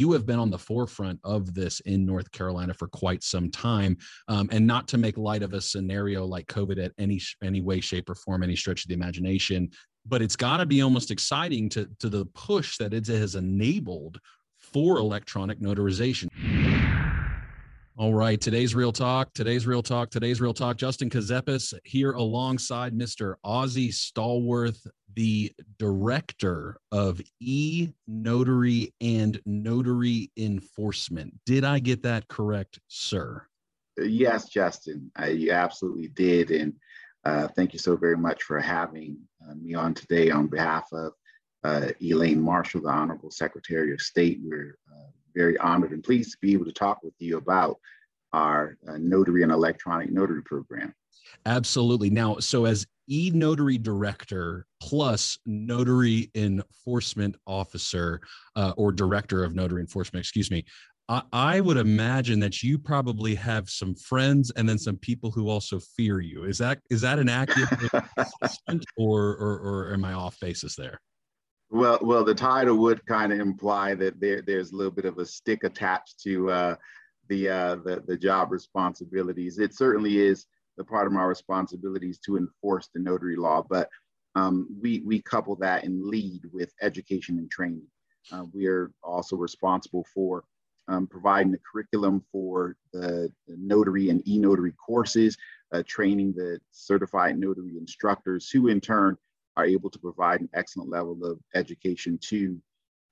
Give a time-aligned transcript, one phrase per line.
[0.00, 3.98] you have been on the forefront of this in North Carolina for quite some time.
[4.28, 7.80] Um, and not to make light of a scenario like COVID at any any way,
[7.80, 9.70] shape, or form, any stretch of the imagination,
[10.06, 14.18] but it's got to be almost exciting to to the push that it has enabled
[14.56, 16.28] for electronic notarization.
[18.00, 19.34] All right, today's real talk.
[19.34, 20.08] Today's real talk.
[20.08, 20.78] Today's real talk.
[20.78, 23.34] Justin Ckezepis here alongside Mr.
[23.44, 24.86] Ozie Stallworth,
[25.16, 31.38] the director of e notary and notary enforcement.
[31.44, 33.44] Did I get that correct, sir?
[33.98, 36.52] Yes, Justin, uh, you absolutely did.
[36.52, 36.72] And
[37.26, 41.12] uh, thank you so very much for having uh, me on today on behalf of
[41.64, 44.40] uh, Elaine Marshall, the Honorable Secretary of State.
[44.42, 47.78] We're uh, very honored and pleased to be able to talk with you about
[48.32, 50.94] our uh, notary and electronic notary program.
[51.46, 52.10] Absolutely.
[52.10, 58.20] Now, so as e notary director plus notary enforcement officer
[58.56, 60.64] uh, or director of notary enforcement, excuse me,
[61.08, 65.48] I, I would imagine that you probably have some friends and then some people who
[65.48, 66.44] also fear you.
[66.44, 67.70] Is that is that an accurate
[68.16, 71.00] assessment, or, or or am I off basis there?
[71.70, 75.18] Well, well, the title would kind of imply that there, there's a little bit of
[75.18, 76.76] a stick attached to uh,
[77.28, 79.58] the, uh, the the job responsibilities.
[79.58, 80.46] It certainly is
[80.76, 83.88] the part of my responsibilities to enforce the notary law, but
[84.34, 87.86] um, we we couple that and lead with education and training.
[88.32, 90.44] Uh, we are also responsible for
[90.88, 95.36] um, providing the curriculum for the, notary and e-notary courses,
[95.72, 99.16] uh, training the certified notary instructors, who in turn
[99.60, 102.60] are able to provide an excellent level of education to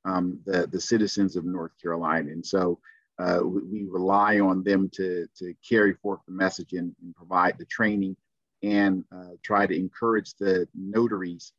[0.04, 2.30] um, the, the citizens of North Carolina.
[2.30, 2.78] And so
[3.18, 7.58] uh, we, we, rely on them to, to carry forth the message and, and provide
[7.58, 8.16] the training
[8.62, 11.52] and uh, try to encourage the notaries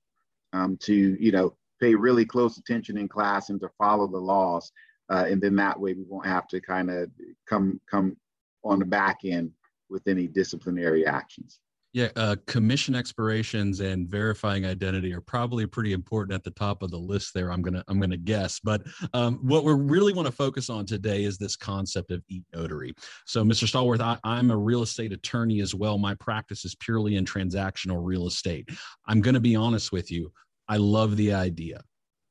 [0.53, 4.71] um, to, you know, pay really close attention in class and to follow the laws.
[5.09, 7.09] Uh, and then that way we won't have to kind of
[7.47, 8.15] come come
[8.63, 9.51] on the back end
[9.89, 11.59] with any disciplinary actions.
[11.91, 16.91] Yeah, uh, commission expirations and verifying identity are probably pretty important at the top of
[16.91, 17.33] the list.
[17.33, 18.59] There, I'm gonna I'm gonna guess.
[18.59, 18.83] But
[19.15, 22.93] um, what we really want to focus on today is this concept of e-notary.
[23.25, 23.67] So, Mr.
[23.67, 25.97] Stallworth, I, I'm a real estate attorney as well.
[25.97, 28.69] My practice is purely in transactional real estate.
[29.07, 30.31] I'm to be honest with you.
[30.67, 31.81] I love the idea.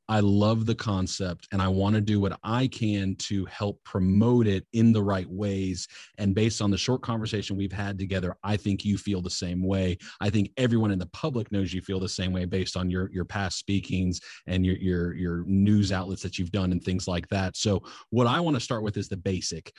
[0.09, 4.47] I love the concept and I want to do what I can to help promote
[4.47, 5.87] it in the right ways.
[6.17, 9.63] And based on the short conversation we've had together, I think you feel the same
[9.63, 9.99] way.
[10.21, 13.11] I think everyone in the public knows you feel the same way based on your
[13.13, 17.29] your past speakings and your your your news outlets that you've done and things like
[17.29, 17.57] that.
[17.57, 19.73] So what I want to start with is the basic.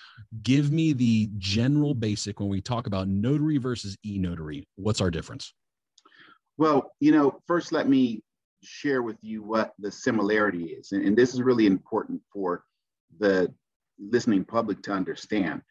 [0.44, 4.68] Give me the general basic when we talk about notary versus e-notary.
[4.76, 5.54] What's our difference?
[6.58, 8.22] Well, you know, first let me
[8.64, 10.92] share with you what the similarity is.
[10.92, 12.64] And, and this is really important for
[13.20, 13.54] the
[14.00, 15.62] listening public to understand.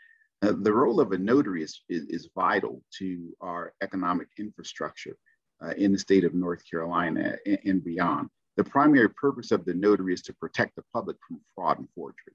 [0.42, 5.16] Uh, the role of a notary is, is, is, vital to our economic infrastructure
[5.64, 8.28] uh, in the state of North Carolina and, and, beyond.
[8.56, 12.34] The primary purpose of the notary is to protect the public from fraud and forgery.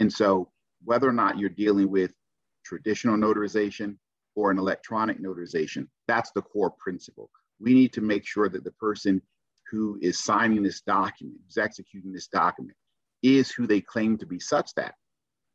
[0.00, 0.50] And so,
[0.84, 2.12] whether or not you're dealing with
[2.64, 3.96] traditional notarization
[4.34, 7.30] or an electronic notarization, that's the core principle.
[7.60, 9.22] We need to make sure that the person
[9.70, 12.76] who is signing this document, who's executing this document,
[13.22, 14.94] is who they claim to be, such that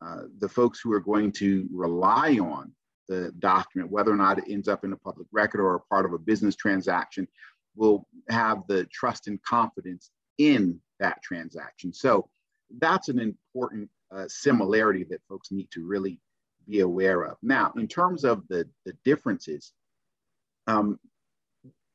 [0.05, 2.71] uh, the folks who are going to rely on
[3.07, 6.05] the document, whether or not it ends up in a public record or a part
[6.05, 7.27] of a business transaction,
[7.75, 11.93] will have the trust and confidence in that transaction.
[11.93, 12.29] So
[12.79, 16.19] that's an important uh, similarity that folks need to really
[16.67, 17.37] be aware of.
[17.41, 19.73] Now, in terms of the, the differences,
[20.67, 20.99] um,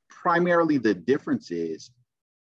[0.09, 1.91] primarily the difference is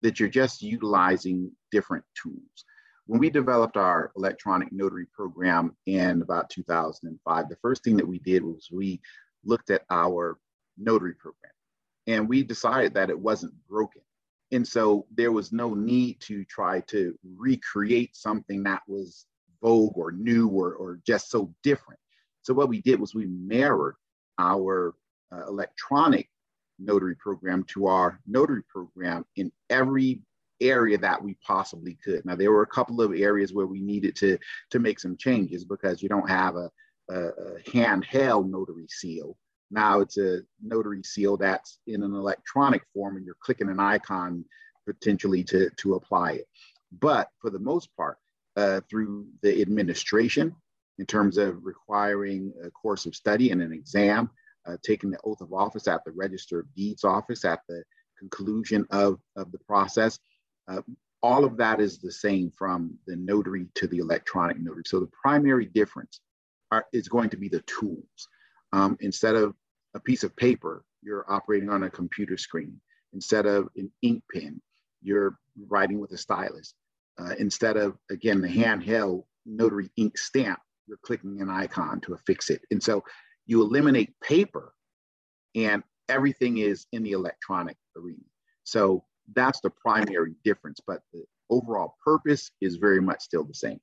[0.06, 2.65] that you're just utilizing different tools.
[3.06, 8.21] When we developed our electronic notary program in about 2005, the first thing that we
[8.21, 9.00] did was we
[9.44, 10.39] looked at our
[10.78, 11.50] notary program
[12.06, 14.03] and we decided that it wasn't broken.
[14.53, 19.27] And so there was no need to try to recreate something that was
[19.61, 21.99] vogue or new or, or just so different.
[22.43, 23.97] So what we did was we mirrored
[24.38, 24.94] our
[25.32, 26.29] uh, electronic
[26.78, 30.20] notary program to our notary program in every
[30.61, 32.25] area that we possibly could.
[32.25, 34.38] Now, there were a couple of areas where we needed to,
[34.70, 36.70] to make some changes because you don't have a,
[37.11, 39.37] a, a handheld notary seal.
[39.70, 44.44] Now it's a notary seal that's in an electronic form and you're clicking an icon
[44.87, 46.49] potentially to, to apply it.
[47.00, 48.17] But for the most part,
[48.56, 50.55] uh, through the administration,
[50.99, 54.31] in terms of requiring a course of study and an exam,
[54.67, 57.83] uh, taking the oath of office at the Register of Deeds office at the
[58.19, 60.19] conclusion of, of the process.
[60.69, 60.81] Uh,
[61.23, 64.83] all of that is the same from the notary to the electronic notary.
[64.87, 66.21] So the primary difference
[66.71, 68.29] are, is going to be the tools.
[68.73, 69.55] Um, instead of
[69.95, 72.81] a piece of paper, you're operating on a computer screen.
[73.13, 74.61] Instead of an ink pen,
[75.03, 76.75] you're writing with a stylus.
[77.19, 82.51] Uh, instead of, again, the handheld notary ink stamp, you're clicking an icon to affix
[82.51, 82.61] it.
[82.71, 83.03] And so
[83.46, 84.75] you eliminate paper
[85.54, 88.22] and everything is in the electronic arena.
[88.64, 89.04] So
[89.34, 93.81] that's the primary difference, but the overall purpose is very much still the same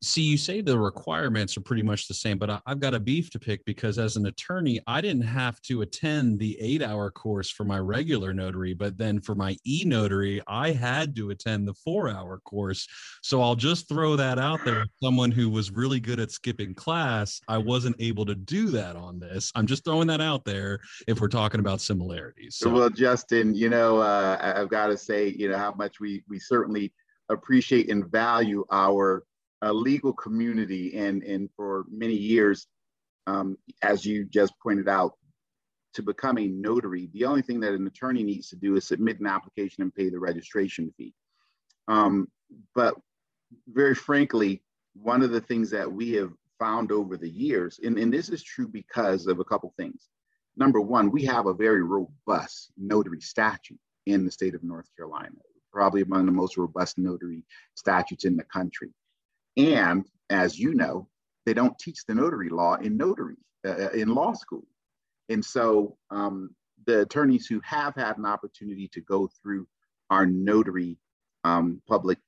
[0.00, 3.00] see you say the requirements are pretty much the same but I, have got a
[3.00, 7.10] beef to pick because as an attorney i didn't have to attend the eight hour
[7.10, 11.74] course for my regular notary but then for my e-notary i had to attend the
[11.74, 12.86] four hour course.
[13.22, 14.86] So i'll just throw that out there.
[15.02, 19.18] Someone who was really good at skipping class i wasn't able to do that on
[19.18, 19.50] this.
[19.54, 22.70] I'm just throwing that out there if we're talking about similarities so.
[22.70, 26.38] well justin you know uh, i've got to say you know how much we we
[26.38, 26.92] certainly
[27.28, 29.24] appreciate and value our
[29.62, 32.66] a legal community and, and for many years,
[33.26, 35.12] um, as you just pointed out,
[35.94, 39.20] to become a notary, the only thing that an attorney needs to do is submit
[39.20, 41.14] an application and pay the registration fee.
[41.88, 42.28] Um,
[42.74, 42.94] but
[43.66, 44.62] very frankly,
[44.94, 48.42] one of the things that we have found over the years, and, and this is
[48.42, 50.08] true because of a couple things.
[50.56, 55.36] Number one, we have a very robust notary statute in the state of North Carolina,
[55.72, 57.44] probably among the most robust notary
[57.74, 58.90] statutes in the country.
[59.58, 61.08] And as you know,
[61.44, 64.64] they don't teach the notary law in notary uh, in law school.
[65.28, 66.54] And so um,
[66.86, 69.66] the attorneys who have had an opportunity to go through
[70.10, 70.96] our notary
[71.44, 72.18] um, public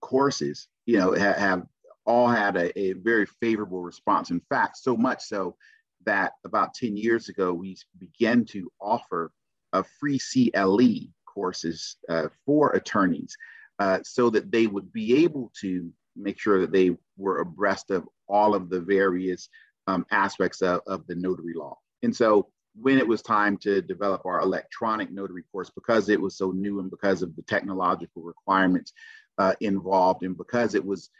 [0.00, 1.64] courses, you know, ha- have
[2.06, 4.30] all had a, a, very favorable response.
[4.30, 5.56] In fact, so much so
[6.04, 9.32] that about 10 years ago, we began to offer
[9.72, 13.34] a free CLE courses uh, for attorneys
[13.78, 18.08] uh, so that they would be able to make sure that they were abreast of
[18.28, 19.48] all of the various
[19.86, 21.76] um, aspects of, of the notary law.
[22.02, 22.48] And so
[22.80, 26.80] when it was time to develop our electronic notary course, because it was so new
[26.80, 28.92] and because of the technological requirements
[29.38, 31.10] uh, involved, and because it was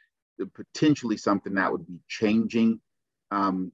[0.54, 2.80] potentially something that would be changing,
[3.30, 3.70] um,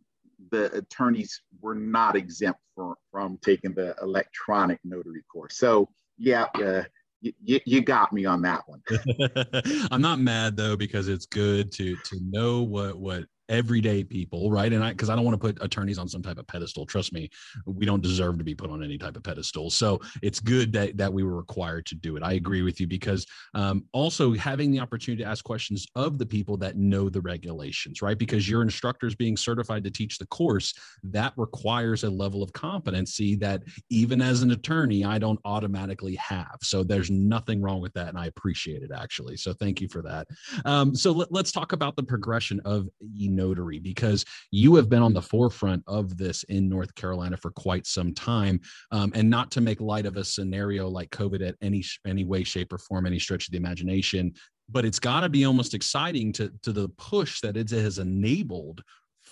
[0.51, 5.57] the attorneys were not exempt from, from taking the electronic notary course.
[5.57, 5.89] So,
[6.19, 6.85] yeah, uh,
[7.21, 8.83] you, you got me on that one.
[9.91, 14.73] I'm not mad though because it's good to to know what what everyday people, right?
[14.73, 16.87] And I, because I don't want to put attorneys on some type of pedestal.
[16.87, 17.29] Trust me,
[17.67, 19.69] we don't deserve to be put on any type of pedestal.
[19.69, 22.23] So it's good that that we were required to do it.
[22.23, 26.27] I agree with you because um, also having the opportunity to ask questions of the
[26.27, 28.17] people that know the regulations, right?
[28.17, 30.73] Because your instructors being certified to teach the course,
[31.03, 36.59] that requires a level of competency that even as an attorney, I don't automatically have.
[36.63, 39.37] So there's nothing wrong with that, and I appreciate it actually.
[39.37, 40.29] So thank you for that.
[40.65, 45.03] Um, so let, us talk about the progression of you notary because you have been
[45.03, 48.61] on the forefront of this in North Carolina for quite some time.
[48.91, 52.45] Um, and not to make light of a scenario like COVID at any any way,
[52.45, 54.33] shape, or form, any stretch of the imagination,
[54.69, 58.83] but it's got to be almost exciting to to the push that it has enabled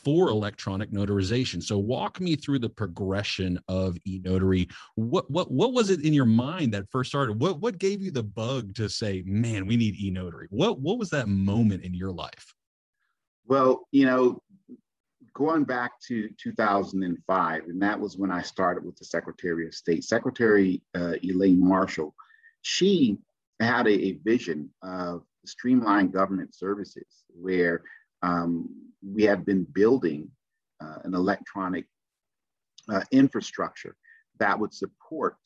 [0.05, 1.63] for electronic notarization.
[1.63, 4.69] So walk me through the progression of e-notary.
[4.95, 7.41] What what what was it in your mind that first started?
[7.41, 10.47] What what gave you the bug to say, "Man, we need e-notary"?
[10.51, 12.55] What what was that moment in your life?
[13.49, 14.43] Well, you know,
[15.33, 20.05] going back to 2005, and that was when I started with the Secretary of State,
[20.05, 22.15] Secretary uh, Elaine Marshall,
[22.61, 23.17] she
[23.59, 27.83] had a, a vision of streamlined government services where
[28.23, 28.69] um,
[29.03, 30.31] we had been building
[30.83, 31.87] uh, an electronic
[32.91, 33.97] uh, infrastructure
[34.39, 35.39] that would support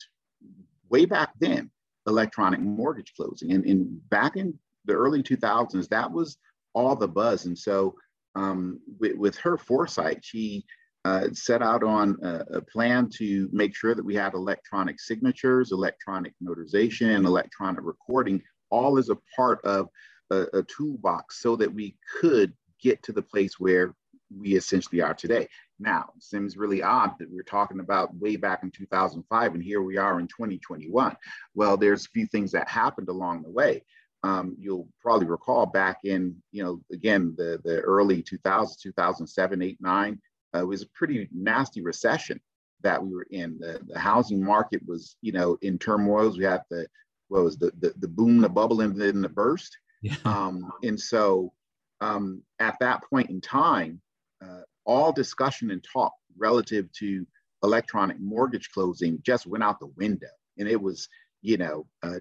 [0.89, 1.71] way back then
[2.05, 3.53] electronic mortgage closing.
[3.53, 6.37] And, and back in the early 2000s, that was
[6.73, 7.45] all the buzz.
[7.45, 7.95] And so,
[8.35, 10.65] um, with, with, her foresight, she
[11.05, 15.71] uh, set out on a, a, plan to make sure that we had electronic signatures,
[15.71, 19.89] electronic notarization, electronic recording, all as a part of
[20.31, 23.93] a, a toolbox so that we could get to the place where
[24.35, 25.47] we essentially are today.
[25.79, 29.97] Now, seems really odd that we're talking about way back in 2005 and here we
[29.97, 31.15] are in 2021.
[31.53, 33.83] Well, there's a few things that happened along the way
[34.23, 39.77] um, you'll probably recall back in, you know, again, the, the early 2000s, 2007, 8,
[39.81, 40.21] 9,
[40.55, 42.39] uh, it was a pretty nasty recession
[42.81, 43.57] that we were in.
[43.59, 46.33] The, the housing market was, you know, in turmoil.
[46.37, 46.87] We had the,
[47.27, 49.77] what was the, the, the boom, the bubble, and then the burst.
[50.01, 50.15] Yeah.
[50.25, 51.53] Um, and so
[52.01, 54.01] um, at that point in time,
[54.43, 57.25] uh, all discussion and talk relative to
[57.63, 60.27] electronic mortgage closing just went out the window.
[60.57, 61.07] And it was
[61.43, 62.19] you know, uh,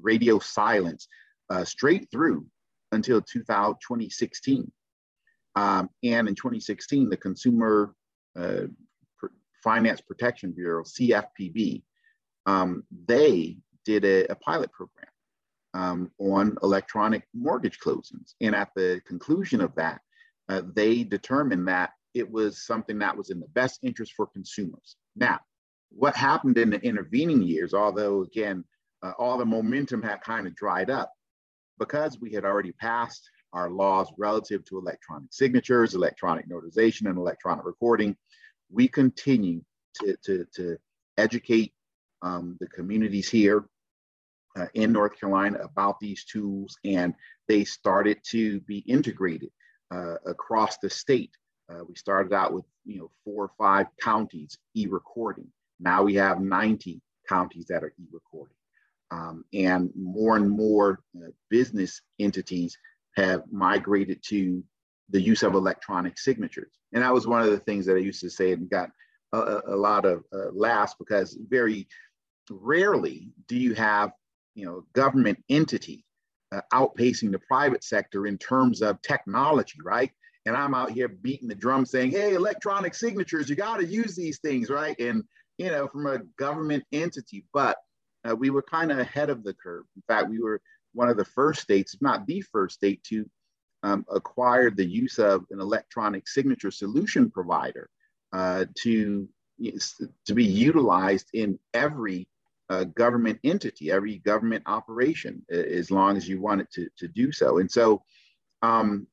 [0.00, 1.08] radio silence
[1.50, 2.46] uh, straight through
[2.92, 4.70] until 2000, 2016.
[5.56, 7.94] Um, and in 2016, the Consumer
[8.38, 8.62] uh,
[9.62, 11.82] Finance Protection Bureau, CFPB,
[12.46, 15.06] um, they did a, a pilot program
[15.74, 18.34] um, on electronic mortgage closings.
[18.40, 20.00] And at the conclusion of that,
[20.48, 24.96] uh, they determined that it was something that was in the best interest for consumers.
[25.14, 25.40] Now,
[25.90, 28.64] what happened in the intervening years, although again,
[29.02, 31.12] uh, all the momentum had kind of dried up,
[31.80, 37.64] because we had already passed our laws relative to electronic signatures, electronic notarization, and electronic
[37.64, 38.16] recording,
[38.70, 39.60] we continue
[39.94, 40.76] to, to, to
[41.18, 41.72] educate
[42.22, 43.64] um, the communities here
[44.56, 47.14] uh, in North Carolina about these tools, and
[47.48, 49.50] they started to be integrated
[49.92, 51.30] uh, across the state.
[51.70, 55.46] Uh, we started out with you know four or five counties e-recording.
[55.78, 58.56] Now we have 90 counties that are e-recording,
[59.10, 62.76] um, and more and more uh, business entities
[63.16, 64.62] have migrated to
[65.10, 66.72] the use of electronic signatures.
[66.92, 68.90] And that was one of the things that I used to say and got
[69.32, 71.88] a, a lot of uh, laughs because very
[72.50, 74.10] rarely do you have
[74.56, 76.04] you know government entity
[76.52, 80.10] uh, outpacing the private sector in terms of technology, right?
[80.46, 84.16] And I'm out here beating the drum saying, hey, electronic signatures, you got to use
[84.16, 84.98] these things, right?
[84.98, 85.22] And,
[85.58, 87.76] you know, from a government entity, but
[88.28, 89.84] uh, we were kind of ahead of the curve.
[89.96, 90.60] In fact, we were
[90.92, 93.28] one of the first states, if not the first state, to
[93.82, 97.88] um, acquire the use of an electronic signature solution provider
[98.32, 99.28] uh, to,
[100.26, 102.28] to be utilized in every
[102.68, 107.32] uh, government entity, every government operation, as long as you want it to, to do
[107.32, 107.58] so.
[107.58, 108.02] And so
[108.62, 109.06] um,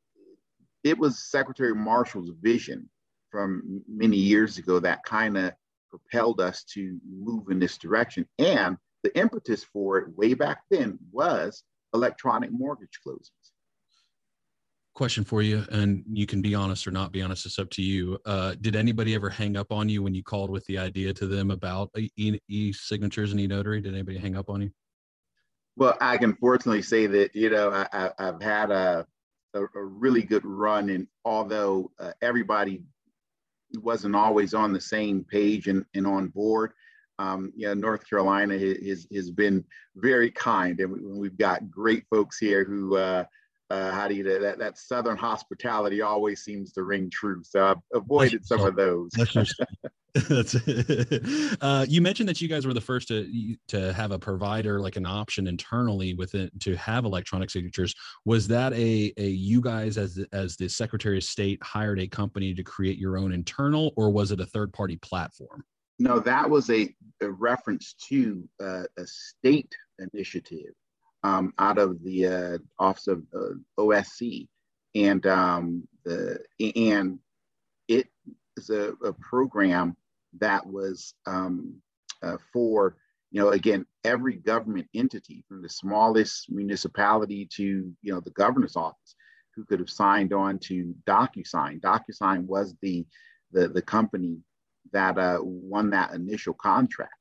[0.83, 2.89] it was Secretary Marshall's vision
[3.31, 5.53] from many years ago that kind of
[5.89, 8.27] propelled us to move in this direction.
[8.37, 13.31] And the impetus for it way back then was electronic mortgage closings.
[14.93, 17.81] Question for you and you can be honest or not be honest it's up to
[17.81, 18.17] you.
[18.25, 21.27] Uh, did anybody ever hang up on you when you called with the idea to
[21.27, 23.79] them about e-signatures and e-notary?
[23.79, 24.71] Did anybody hang up on you?
[25.75, 29.05] Well i can fortunately say that you know I, have had a,
[29.53, 32.81] a, a, really good run and although uh, everybody
[33.75, 36.71] wasn't always on the same page and, and on board
[37.19, 39.63] um, you know, North Carolina has, has been
[39.95, 43.23] very kind, and we, have got great folks here who uh,
[43.69, 47.41] uh, how do you that that southern hospitality always seems to ring true.
[47.43, 49.11] So I've avoided some of those.
[49.11, 49.53] That's
[51.61, 54.95] uh, you mentioned that you guys were the first to to have a provider like
[54.95, 57.93] an option internally within to have electronic signatures.
[58.25, 62.53] Was that a a you guys as as the Secretary of State hired a company
[62.53, 65.63] to create your own internal, or was it a third party platform?
[65.99, 70.73] No, that was a, a reference to uh, a state initiative
[71.23, 74.47] um, out of the uh, Office of uh, OSC,
[74.95, 77.19] and um, the and
[77.87, 78.07] it
[78.57, 79.95] is a, a program
[80.39, 81.73] that was um,
[82.21, 82.97] uh, for
[83.31, 87.63] you know again every government entity from the smallest municipality to
[88.01, 89.15] you know the governor's office
[89.55, 91.81] who could have signed on to DocuSign.
[91.81, 93.05] DocuSign was the
[93.51, 94.37] the, the company
[94.93, 97.13] that uh, won that initial contract.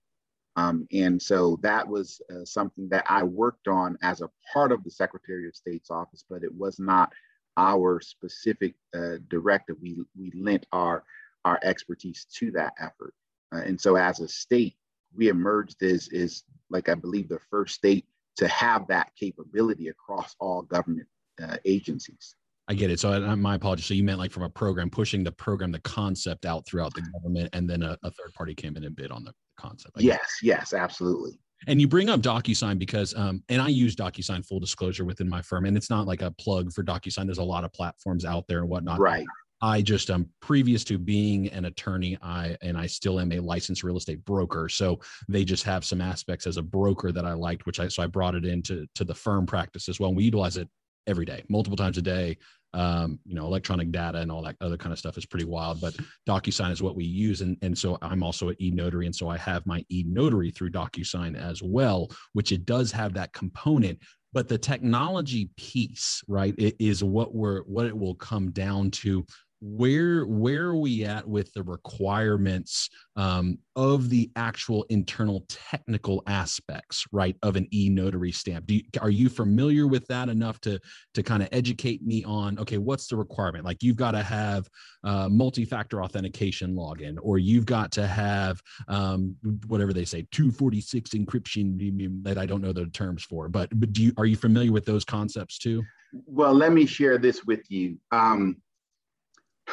[0.56, 4.82] Um, and so that was uh, something that I worked on as a part of
[4.84, 7.12] the Secretary of State's office, but it was not
[7.58, 9.76] our specific uh, directive.
[9.82, 11.04] We, we lent our,
[11.44, 13.12] our expertise to that effort.
[13.54, 14.76] Uh, and so as a state,
[15.14, 18.06] we emerged as, as, like I believe, the first state
[18.36, 21.08] to have that capability across all government
[21.42, 22.34] uh, agencies.
[22.68, 22.98] I get it.
[22.98, 23.86] So I, my apologies.
[23.86, 27.02] So you meant like from a program, pushing the program, the concept out throughout the
[27.12, 30.00] government, and then a, a third party came in and bid on the concept.
[30.00, 31.38] yes, yes, absolutely.
[31.68, 35.40] And you bring up DocuSign because, um, and I use DocuSign full disclosure within my
[35.42, 37.24] firm, and it's not like a plug for DocuSign.
[37.24, 38.98] There's a lot of platforms out there and whatnot.
[38.98, 39.26] Right.
[39.62, 43.82] I just um previous to being an attorney, I and I still am a licensed
[43.82, 44.68] real estate broker.
[44.68, 48.02] So they just have some aspects as a broker that I liked, which I so
[48.02, 50.08] I brought it into to the firm practice as well.
[50.08, 50.68] And we utilize it
[51.06, 52.36] every day, multiple times a day
[52.76, 55.80] um, you know, electronic data and all that other kind of stuff is pretty wild.
[55.80, 55.96] But
[56.28, 59.38] DocuSign is what we use, and and so I'm also an e-notary, and so I
[59.38, 63.98] have my e-notary through DocuSign as well, which it does have that component.
[64.34, 69.24] But the technology piece, right, is what we're what it will come down to
[69.60, 77.04] where where are we at with the requirements um, of the actual internal technical aspects
[77.12, 78.66] right of an e-notary stamp?
[78.66, 80.78] Do you, are you familiar with that enough to
[81.14, 83.64] to kind of educate me on okay what's the requirement?
[83.64, 84.68] Like you've got to have
[85.04, 89.36] uh, multi-factor authentication login or you've got to have um,
[89.66, 94.02] whatever they say 246 encryption that i don't know the terms for but but do
[94.02, 95.82] you are you familiar with those concepts too?
[96.12, 97.98] Well let me share this with you.
[98.12, 98.56] Um,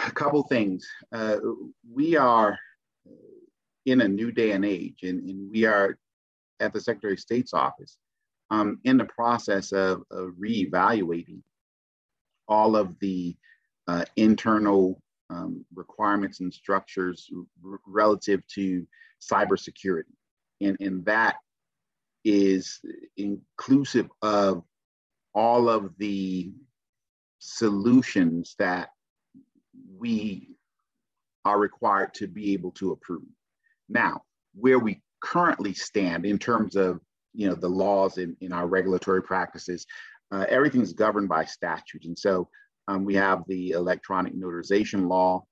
[0.06, 0.88] a couple things.
[1.12, 1.38] Uh,
[1.92, 2.58] we are
[3.86, 5.98] in a new day and age, and, and, we are
[6.60, 7.98] at the Secretary of State's office
[8.50, 11.42] um, in the process of, of reevaluating
[12.48, 13.36] all of the
[13.88, 17.30] uh, internal um, requirements and structures
[17.66, 18.88] r- relative to
[19.22, 20.14] cybersecurity.
[20.62, 21.38] And, and that
[22.24, 22.80] is
[23.18, 24.64] inclusive of
[25.34, 26.54] all of the
[27.40, 28.90] solutions that
[30.04, 30.50] we
[31.46, 33.24] are required to be able to approve.
[33.88, 34.22] Now,
[34.54, 37.00] where we currently stand in terms of
[37.34, 39.88] you know the laws in, in our regulatory practices,
[40.32, 42.04] uh, everything's governed by statute.
[42.06, 42.50] And so
[42.90, 45.46] um, we have the electronic notarization law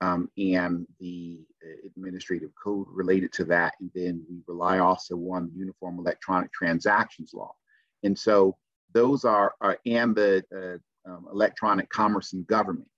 [0.00, 3.74] um, and the uh, administrative code related to that.
[3.80, 7.54] And then we rely also on the Uniform Electronic Transactions Law.
[8.02, 8.56] And so
[8.94, 12.88] those are, are and the uh, um, Electronic Commerce and Government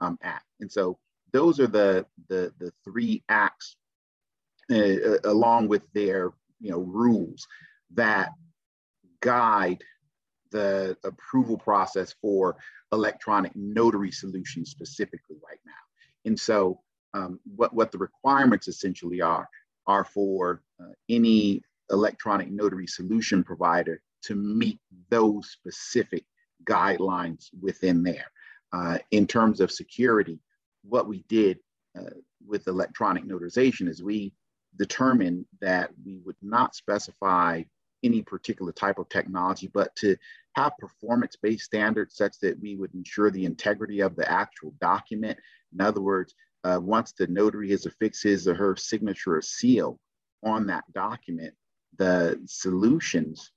[0.00, 0.44] um, Act.
[0.60, 0.98] And so
[1.32, 3.76] those are the, the, the three acts
[4.70, 7.46] uh, uh, along with their you know, rules
[7.94, 8.30] that
[9.20, 9.82] guide
[10.50, 12.56] the approval process for
[12.92, 15.72] electronic notary solutions specifically right now.
[16.24, 16.80] And so
[17.14, 19.48] um, what, what the requirements essentially are,
[19.86, 24.78] are for uh, any electronic notary solution provider to meet
[25.10, 26.24] those specific
[26.64, 28.30] guidelines within there.
[28.72, 30.38] Uh, in terms of security,
[30.82, 31.58] what we did
[31.98, 32.10] uh,
[32.46, 34.32] with electronic notarization is we
[34.76, 37.62] determined that we would not specify
[38.04, 40.16] any particular type of technology, but to
[40.54, 45.38] have performance-based standards such that we would ensure the integrity of the actual document.
[45.72, 46.34] In other words,
[46.64, 49.98] uh, once the notary has affixed his or her signature or seal
[50.44, 51.54] on that document,
[51.96, 53.50] the solutions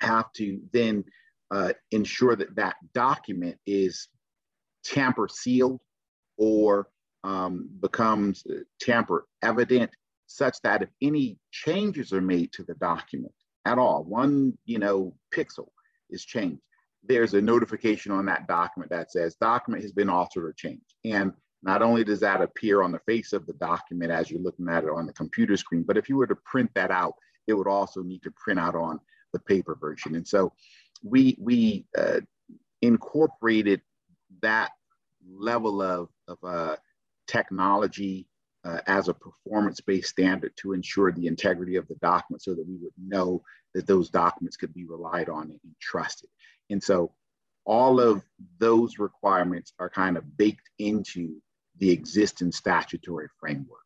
[0.00, 1.04] have to then
[1.50, 4.08] uh, ensure that that document is
[4.84, 5.80] tamper sealed
[6.38, 6.88] or
[7.24, 8.44] um, becomes
[8.80, 9.90] tamper evident
[10.26, 13.32] such that if any changes are made to the document
[13.66, 15.68] at all, one you know pixel
[16.08, 16.62] is changed,
[17.02, 20.94] there's a notification on that document that says document has been altered or changed.
[21.04, 21.32] And
[21.62, 24.84] not only does that appear on the face of the document as you're looking at
[24.84, 27.14] it on the computer screen, but if you were to print that out,
[27.46, 28.98] it would also need to print out on
[29.32, 30.14] the paper version.
[30.14, 30.52] And so
[31.02, 32.20] we, we uh,
[32.82, 33.80] incorporated
[34.42, 34.70] that
[35.28, 36.76] level of, of uh,
[37.26, 38.26] technology
[38.64, 42.76] uh, as a performance-based standard to ensure the integrity of the document so that we
[42.76, 43.42] would know
[43.74, 46.28] that those documents could be relied on and trusted.
[46.68, 47.12] And so
[47.64, 48.22] all of
[48.58, 51.40] those requirements are kind of baked into
[51.78, 53.80] the existing statutory framework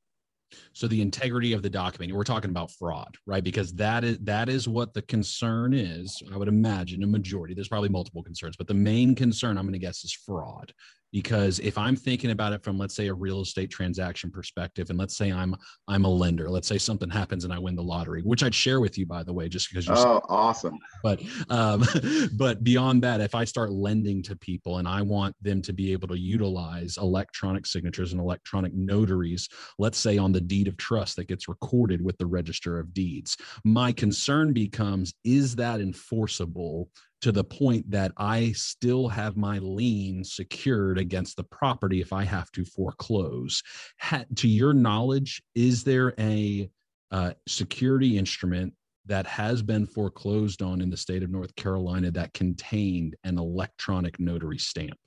[0.72, 3.44] so the integrity of the document we're talking about fraud right?
[3.44, 7.68] Because that is that is what the concern is i would imagine a majority there's
[7.68, 10.72] probably multiple concerns but the main concern i'm going to guess is fraud
[11.14, 14.98] because if i'm thinking about it from let's say a real estate transaction perspective and
[14.98, 15.54] let's say i'm
[15.86, 18.80] i'm a lender let's say something happens and i win the lottery which i'd share
[18.80, 20.76] with you by the way just because you're oh awesome.
[21.04, 21.84] But um
[22.36, 25.92] but beyond that if i start lending to people and i want them to be
[25.92, 29.48] able to utilize electronic signatures and electronic notaries
[29.78, 33.36] let's say on the deed of trust that gets recorded with the register of deeds
[33.64, 36.88] my concern becomes is that enforceable
[37.24, 42.22] to the point that I still have my lien secured against the property if I
[42.22, 43.62] have to foreclose.
[43.98, 46.68] Ha- to your knowledge, is there a
[47.10, 48.74] uh, security instrument
[49.06, 54.20] that has been foreclosed on in the state of North Carolina that contained an electronic
[54.20, 54.98] notary stamp?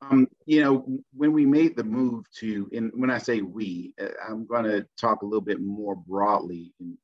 [0.00, 4.06] Um, you know, when we made the move to, and when I say we, uh,
[4.26, 6.96] I'm going to talk a little bit more broadly in,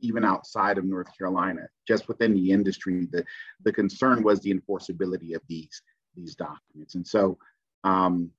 [0.00, 3.24] even outside of North Carolina, just within the industry, the,
[3.64, 5.82] the concern was the enforceability of these,
[6.14, 6.94] these documents.
[6.94, 7.38] And so
[7.84, 8.30] um,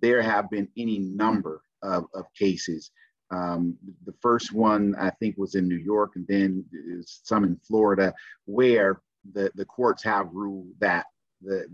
[0.00, 2.90] there have been any number of, of cases.
[3.30, 6.64] Um, the first one I think was in New York and then
[7.04, 8.12] some in Florida
[8.46, 9.00] where
[9.32, 11.06] the, the courts have ruled that
[11.42, 11.66] the,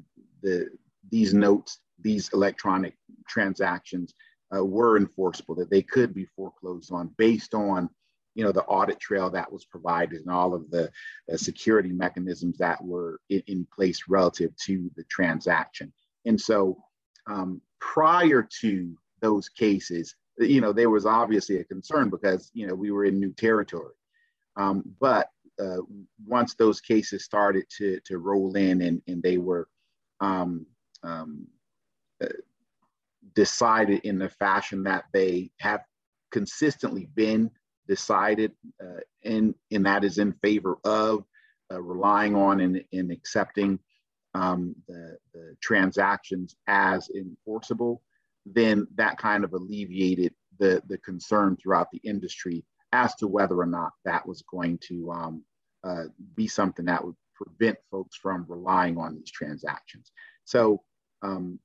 [0.42, 0.68] the,
[1.10, 2.94] these notes, these electronic
[3.28, 4.12] transactions
[4.54, 7.88] uh, were enforceable, that they could be foreclosed on based on
[8.36, 10.90] you know, the audit trail that was provided and all of the
[11.32, 15.90] uh, security mechanisms that were in, in, place relative to the transaction.
[16.26, 16.76] And so
[17.26, 22.74] um, prior to those cases, you know, there was obviously a concern because, you know,
[22.74, 23.94] we were in new territory.
[24.56, 25.78] Um, but uh,
[26.26, 29.66] once those cases started to, to roll in and, and they were
[30.20, 30.66] um,
[31.02, 31.46] um,
[32.22, 32.26] uh,
[33.34, 35.80] decided in the fashion that they have
[36.30, 37.50] consistently been
[37.88, 41.24] decided uh, in, and that is in favor of
[41.72, 43.78] uh, relying on and, and accepting
[44.34, 48.02] um, the, the, transactions as enforceable,
[48.44, 53.66] then that kind of alleviated the, the concern throughout the industry as to whether or
[53.66, 55.42] not that was going to um,
[55.84, 60.12] uh, be something that would prevent folks from relying on these transactions.
[60.44, 60.82] So
[61.22, 61.58] um,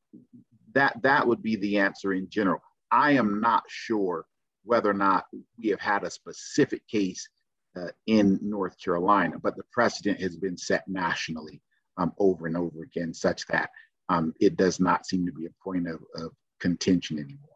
[0.73, 2.62] that, that would be the answer in general.
[2.89, 4.25] I am not sure
[4.63, 5.26] whether or not
[5.58, 7.28] we have had a specific case
[7.76, 11.62] uh, in North Carolina, but the precedent has been set nationally
[11.97, 13.69] um, over and over again, such that
[14.10, 17.51] um, it does not seem to be a point of, of contention anymore.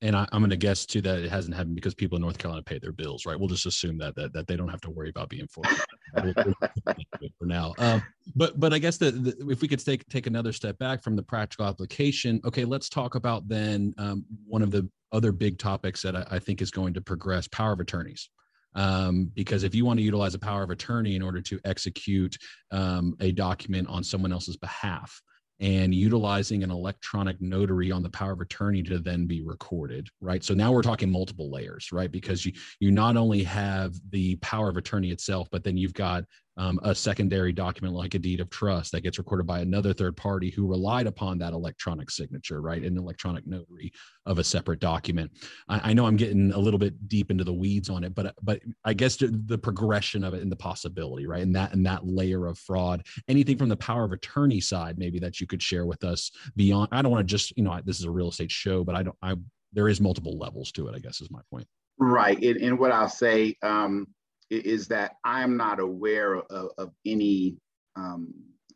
[0.00, 2.38] And I, am going to guess too that it hasn't happened because people in North
[2.38, 3.38] Carolina pay their bills, right?
[3.38, 5.84] We'll just assume that that, that they don't have to worry about being forced
[6.16, 7.74] for now.
[7.78, 8.02] Um,
[8.36, 11.22] but but I guess that if we could take take another step back from the
[11.22, 16.14] practical application, okay, let's talk about then um, one of the other big topics that
[16.14, 18.30] I, I think is going to progress: power of attorneys
[18.74, 22.36] um, because if you want to utilize a power of attorney in order to execute
[22.70, 25.20] um, a document on someone else's behalf
[25.60, 30.44] and utilizing an electronic notary on the power of attorney to then be recorded right?
[30.44, 32.10] So now we're talking multiple layers right?
[32.10, 36.24] Because you you not only have the power of attorney itself but then you've got
[36.58, 40.16] um, a secondary document like a deed of trust that gets recorded by another third
[40.16, 42.82] party who relied upon that electronic signature, right?
[42.82, 43.92] An electronic notary
[44.26, 45.30] of a separate document.
[45.68, 48.34] I, I, know I'm getting a little bit deep into the weeds on it, but
[48.42, 51.42] but I guess the progression of it and the possibility, right?
[51.42, 53.06] And that and that layer of fraud.
[53.28, 56.88] Anything from the power of attorney side, maybe that you could share with us beyond.
[56.90, 59.04] I don't want to just you know this is a real estate show, but I
[59.04, 59.16] don't.
[59.22, 59.36] I
[59.72, 60.96] there is multiple levels to it.
[60.96, 61.68] I guess is my point.
[62.00, 63.56] Right, and, and what I'll say.
[63.62, 64.08] Um,
[64.50, 67.56] is that I'm not aware of, of any
[67.96, 68.32] um,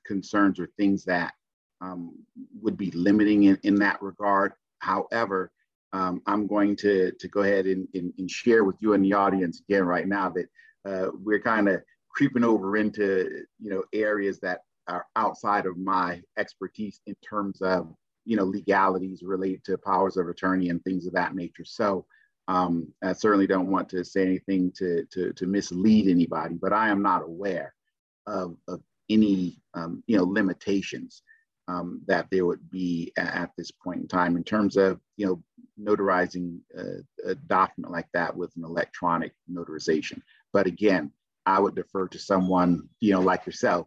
[0.06, 1.32] concerns or things that
[1.80, 2.14] um,
[2.60, 4.52] would be limiting in, in that regard.
[4.80, 5.50] However,
[5.92, 9.12] um, I'm going to, to go ahead and, and, and, share with you and the
[9.12, 10.46] audience again right now that
[10.88, 16.20] uh, we're kind of creeping over into you know areas that are outside of my
[16.38, 21.12] expertise in terms of you know legalities related to powers of attorney and things of
[21.12, 21.64] that nature.
[21.64, 22.06] So
[22.48, 26.88] um, I certainly don't want to say anything to, to, to mislead anybody, but I
[26.88, 27.74] am not aware
[28.26, 31.22] of, of any um, you know limitations
[31.68, 35.42] um, that there would be at, this point in time in terms of you know
[35.80, 40.20] notarizing a, a document like that with an electronic notarization.
[40.52, 41.12] But again,
[41.46, 43.86] I would defer to someone you know like yourself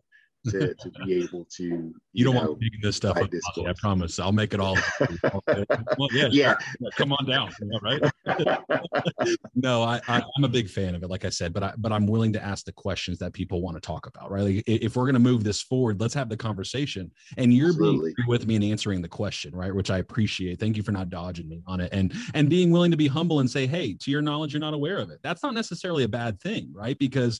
[0.51, 1.63] to, to be able to.
[1.63, 3.29] You, you don't know, want to make this stuff up.
[3.57, 4.19] I promise.
[4.19, 4.77] I'll make it all.
[6.11, 6.55] yeah, yeah.
[6.97, 7.51] Come on down.
[7.81, 8.01] right?
[9.55, 11.09] no, I, I am a big fan of it.
[11.09, 13.75] Like I said, but I but I'm willing to ask the questions that people want
[13.75, 14.31] to talk about.
[14.31, 14.43] Right?
[14.43, 17.11] Like if we're going to move this forward, let's have the conversation.
[17.37, 18.13] And you're Absolutely.
[18.15, 19.73] being with me and answering the question, right?
[19.73, 20.59] Which I appreciate.
[20.59, 23.39] Thank you for not dodging me on it and and being willing to be humble
[23.39, 25.19] and say, hey, to your knowledge, you're not aware of it.
[25.23, 26.97] That's not necessarily a bad thing, right?
[26.97, 27.39] Because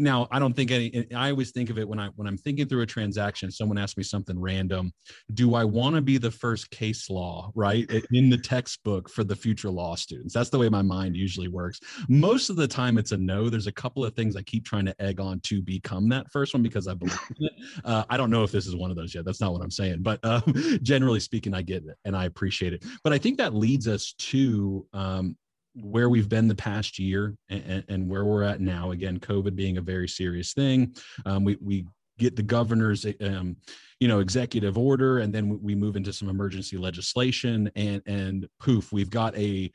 [0.00, 2.66] now i don't think any i always think of it when i when i'm thinking
[2.66, 4.92] through a transaction someone asks me something random
[5.34, 9.36] do i want to be the first case law right in the textbook for the
[9.36, 10.34] future law students?
[10.34, 11.80] That's the way my mind usually works.
[12.08, 13.48] Most of the time it's a no.
[13.48, 16.54] There's a couple of things i keep trying to egg on to become that first
[16.54, 17.52] one because i believe it.
[17.84, 19.24] Uh, i don't know if this is one of those yet.
[19.24, 20.42] That's not what i'm saying but um,
[20.82, 22.84] generally speaking i get it and i appreciate it.
[23.04, 25.36] But i think that leads us to um,
[25.74, 28.90] where we've been the past year and, and, where we're at now.
[28.90, 30.94] Again, COVID being a very serious thing.
[31.24, 31.86] Um, we, we
[32.18, 33.56] get the governor's, um,
[34.00, 38.92] you know, executive order, and then we move into some emergency legislation, and and poof,
[38.92, 39.70] we've got a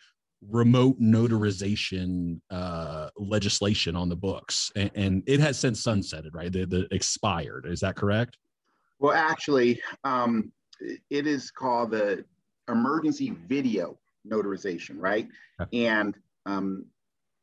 [0.49, 6.51] remote notarization uh, legislation on the books, and, and, it has since sunsetted, right?
[6.51, 7.65] The, the expired.
[7.67, 8.38] Is that correct?
[8.99, 10.51] Well, actually, um,
[11.10, 12.25] it is called the
[12.69, 13.97] emergency video
[14.29, 15.27] notarization, right?
[15.73, 16.85] And um,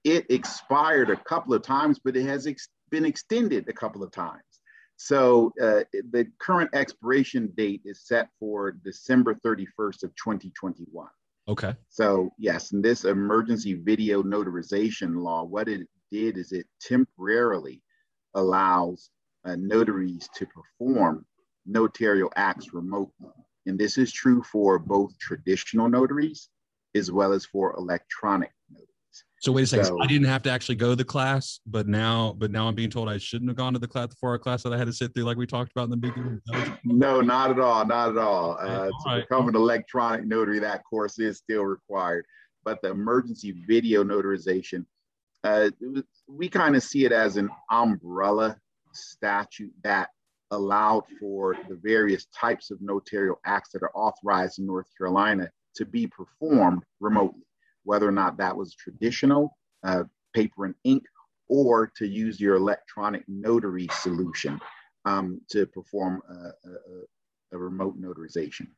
[0.05, 4.11] it expired a couple of times, but it has ex- been extended a couple of
[4.11, 4.43] times.
[4.97, 11.09] So uh, the current expiration date is set for December 31st of 2021.
[11.49, 11.75] Okay.
[11.89, 17.83] So yes, and this emergency video notarization law, what it did is it temporarily
[18.35, 19.11] allows
[19.45, 21.27] uh, notaries to perform
[21.67, 23.33] notarial acts remotely.
[23.67, 26.49] And this is true for both traditional notaries
[26.95, 28.89] as well as for electronic notaries.
[29.41, 29.87] So wait a second.
[29.87, 32.75] So, I didn't have to actually go to the class, but now, but now I'm
[32.75, 34.87] being told I shouldn't have gone to the class, the four-hour class that I had
[34.87, 36.41] to sit through, like we talked about in the beginning.
[36.85, 38.57] No, not at all, not at all.
[38.61, 39.29] Uh, to right.
[39.29, 42.25] become an electronic notary, that course is still required,
[42.65, 44.87] but the emergency video notarization,
[45.43, 45.71] uh,
[46.29, 48.57] we kind of see it as an umbrella
[48.93, 50.11] statute that
[50.53, 55.85] allowed for the various types of notarial acts that are authorized in North Carolina to
[55.85, 57.43] be performed remotely
[57.85, 60.05] whether or not that was traditional uh,
[60.35, 61.05] paper and ink
[61.49, 64.61] or to use your electronic notary solution
[65.05, 68.69] um, to perform a, a, a, remote notarization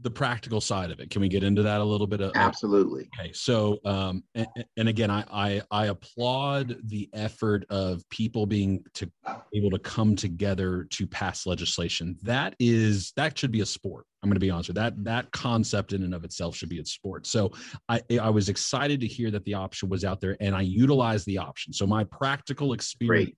[0.00, 1.10] the practical side of it.
[1.10, 2.20] Can we get into that a little bit?
[2.20, 3.08] Of, Absolutely.
[3.18, 3.32] Okay.
[3.32, 9.10] So, um, and, and again, I, I, I applaud the effort of people being to
[9.54, 12.16] able to come together to pass legislation.
[12.22, 14.06] That is that should be a sport.
[14.22, 14.94] I'm going to be honest with that.
[14.94, 15.04] Mm-hmm.
[15.04, 17.26] That concept in and of itself should be a sport.
[17.26, 17.52] So
[17.88, 21.24] I, I was excited to hear that the option was out there, and I utilized
[21.26, 21.72] the option.
[21.72, 23.28] So my practical experience.
[23.28, 23.36] Great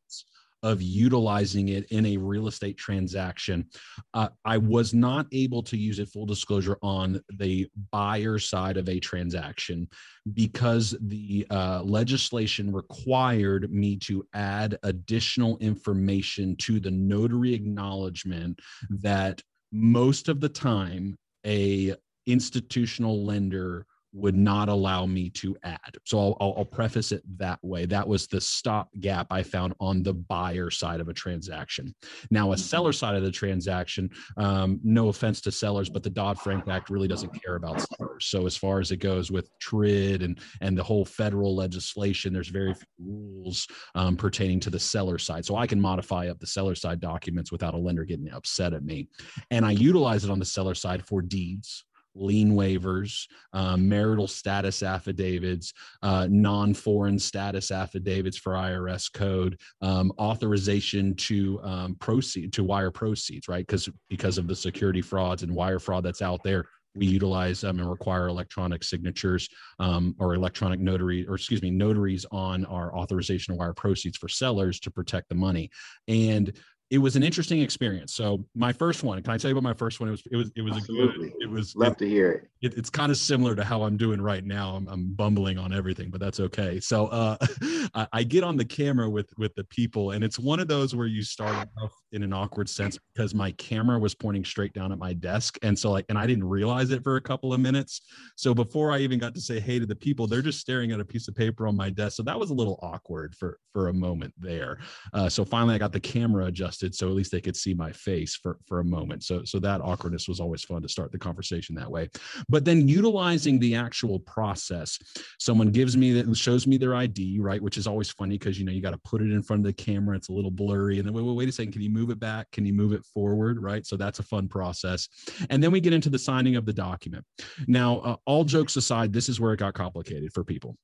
[0.63, 3.67] of utilizing it in a real estate transaction.
[4.15, 8.89] Uh, I was not able to use it full disclosure on the buyer side of
[8.89, 9.89] a transaction
[10.35, 18.59] because the uh, legislation required me to add additional information to the notary acknowledgement
[18.91, 19.43] that
[19.73, 21.95] most of the time a
[22.27, 25.97] institutional lender would not allow me to add.
[26.05, 27.87] So I'll, I'll, I'll, preface it that way.
[27.87, 31.95] That was the stop gap I found on the buyer side of a transaction.
[32.31, 36.39] Now, a seller side of the transaction, um, no offense to sellers, but the Dodd
[36.41, 38.27] Frank Act really doesn't care about sellers.
[38.27, 42.49] So as far as it goes with TRID and and the whole federal legislation, there's
[42.49, 45.45] very few rules um, pertaining to the seller side.
[45.45, 48.85] So I can modify up the seller side documents without a lender getting upset at
[48.85, 49.09] me,
[49.51, 54.83] and I utilize it on the seller side for deeds lien waivers, um, marital status
[54.83, 62.65] affidavits, uh, non foreign status affidavits for IRS code, um, authorization to um, proceed to
[62.65, 63.67] wire proceeds, right?
[63.67, 67.79] Because because of the security frauds and wire fraud that's out there, we utilize um,
[67.79, 73.55] and require electronic signatures um, or electronic notary or excuse me notaries on our authorization
[73.55, 75.71] to wire proceeds for sellers to protect the money
[76.09, 76.59] and
[76.91, 78.15] it was an interesting experience.
[78.15, 80.09] So my first one, can I tell you about my first one?
[80.09, 81.29] It was it was it was Absolutely.
[81.29, 81.43] a good.
[81.43, 82.73] It was love it, to hear it.
[82.73, 82.77] it.
[82.77, 84.75] It's kind of similar to how I'm doing right now.
[84.75, 86.81] I'm, I'm bumbling on everything, but that's okay.
[86.81, 87.37] So uh,
[87.95, 90.97] I, I, get on the camera with with the people, and it's one of those
[90.97, 94.91] where you start off in an awkward sense because my camera was pointing straight down
[94.91, 97.61] at my desk, and so like, and I didn't realize it for a couple of
[97.61, 98.01] minutes.
[98.35, 100.99] So before I even got to say hey to the people, they're just staring at
[100.99, 102.17] a piece of paper on my desk.
[102.17, 104.79] So that was a little awkward for for a moment there.
[105.13, 107.93] Uh, so finally, I got the camera adjusted, so at least they could see my
[107.93, 109.23] face for for a moment.
[109.25, 112.09] So so that awkwardness was always fun to start the conversation that way.
[112.49, 114.99] But then utilizing the actual process,
[115.39, 118.65] someone gives me that shows me their ID, right, which is always funny because you
[118.65, 120.17] know you got to put it in front of the camera.
[120.17, 122.21] It's a little blurry, and then wait, wait, wait a second, can you move it
[122.21, 122.51] back?
[122.53, 123.63] Can you move it forward?
[123.63, 123.87] Right.
[123.87, 125.09] So that's a fun process.
[125.51, 127.25] And then we get into the signing of the document.
[127.67, 130.77] Now, uh, all jokes aside, this is where it got complicated for people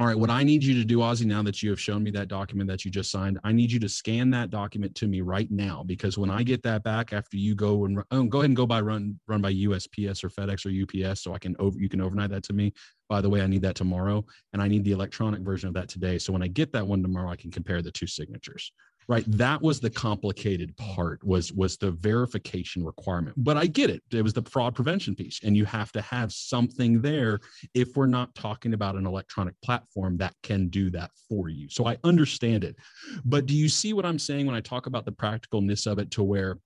[0.00, 2.10] all right, what I need you to do, Ozie, now that you have shown me
[2.12, 5.20] that document that you just signed, I need you to scan that document to me
[5.20, 8.48] right now because when I get that back after you go and oh, go ahead
[8.48, 10.70] and go by run run by USPS or FedEx or
[11.10, 12.72] UPS, so I can over you can overnight that to me.
[13.10, 15.90] By the way, I need that tomorrow, and I need the electronic version of that
[15.90, 16.16] today.
[16.16, 18.72] So when I get that one tomorrow, I can compare the two signatures
[19.10, 19.24] right?
[19.26, 23.34] That was the complicated part was was the verification requirement.
[23.36, 24.02] But i get it.
[24.12, 27.40] It was the fraud prevention piece and you have to have something there
[27.74, 31.68] if we're not talking about an electronic platform that can do that for you.
[31.68, 32.76] So i understand it.
[33.24, 36.12] But do you see what i'm saying when i talk about the practicalness of it
[36.12, 36.58] to where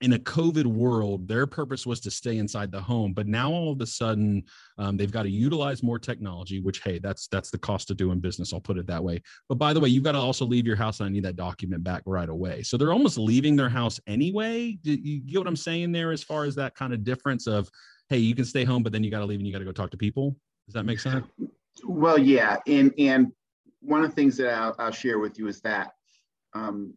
[0.00, 3.12] in a COVID world, their purpose was to stay inside the home.
[3.12, 4.44] But now all of a sudden,
[4.78, 6.60] um, they've got to utilize more technology.
[6.60, 8.52] Which, hey, that's that's the cost of doing business.
[8.52, 9.22] I'll put it that way.
[9.48, 11.36] But by the way, you've got to also leave your house, and I need that
[11.36, 12.62] document back right away.
[12.62, 14.78] So they're almost leaving their house anyway.
[14.82, 16.12] Do you get what I'm saying there?
[16.12, 17.68] As far as that kind of difference of,
[18.08, 19.64] hey, you can stay home, but then you got to leave and you got to
[19.64, 20.36] go talk to people.
[20.66, 21.26] Does that make sense?
[21.84, 23.32] Well, yeah, and and
[23.80, 25.92] one of the things that I'll, I'll share with you is that
[26.54, 26.94] um,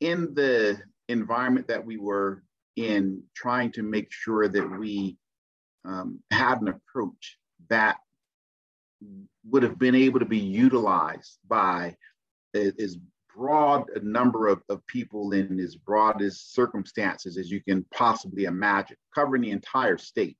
[0.00, 2.42] in the environment that we were
[2.76, 5.16] in, trying to make sure that we
[5.84, 7.38] um, had an approach
[7.68, 7.96] that
[9.48, 11.94] would have been able to be utilized by
[12.54, 12.96] as
[13.36, 18.44] broad a number of, of people in as broad as circumstances as you can possibly
[18.44, 20.38] imagine, covering the entire state.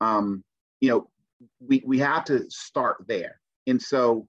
[0.00, 0.42] Um,
[0.80, 1.08] you know,
[1.60, 3.40] we, we had to start there.
[3.66, 4.26] And so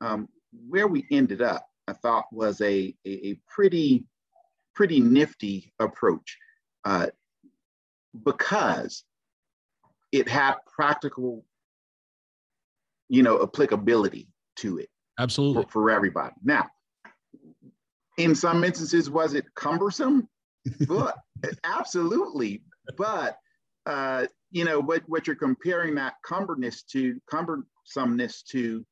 [0.00, 0.28] um,
[0.68, 4.04] where we ended up, I thought was a, a, a pretty
[4.76, 6.38] pretty nifty approach
[6.84, 7.08] uh,
[8.24, 9.02] because
[10.12, 11.44] it had practical
[13.08, 14.88] you know, applicability to it.
[15.18, 15.62] Absolutely.
[15.64, 16.34] For, for everybody.
[16.44, 16.66] Now,
[18.18, 20.28] in some instances, was it cumbersome?
[20.88, 21.16] but
[21.64, 22.62] absolutely.
[22.96, 23.36] But
[23.86, 28.84] uh, you know what what you're comparing that cumberness to cumbersomeness to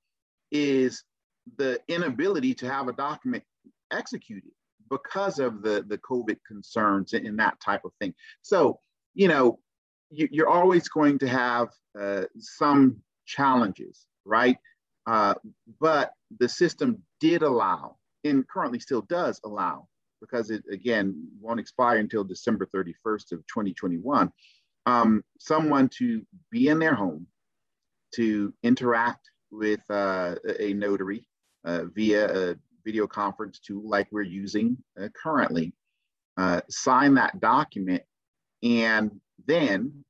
[0.52, 1.02] is
[1.58, 3.42] the inability to have a document
[3.92, 4.50] executed
[4.90, 8.14] because of the the COVID concerns and that type of thing.
[8.42, 8.78] So
[9.14, 9.58] you know
[10.10, 11.68] you, are always going to have
[11.98, 14.56] uh, some challenges, right?
[15.06, 15.34] Uh,
[15.80, 19.88] but the system did allow, and currently still does allow,
[20.20, 24.30] because it again won't expire until December 31st of 2021.
[24.86, 27.26] Um, someone to be in their home,
[28.14, 31.26] to interact with uh, a notary
[31.64, 35.72] uh, via a video conference tool like we're using uh, currently,
[36.36, 38.02] uh, sign that document,
[38.62, 40.04] and then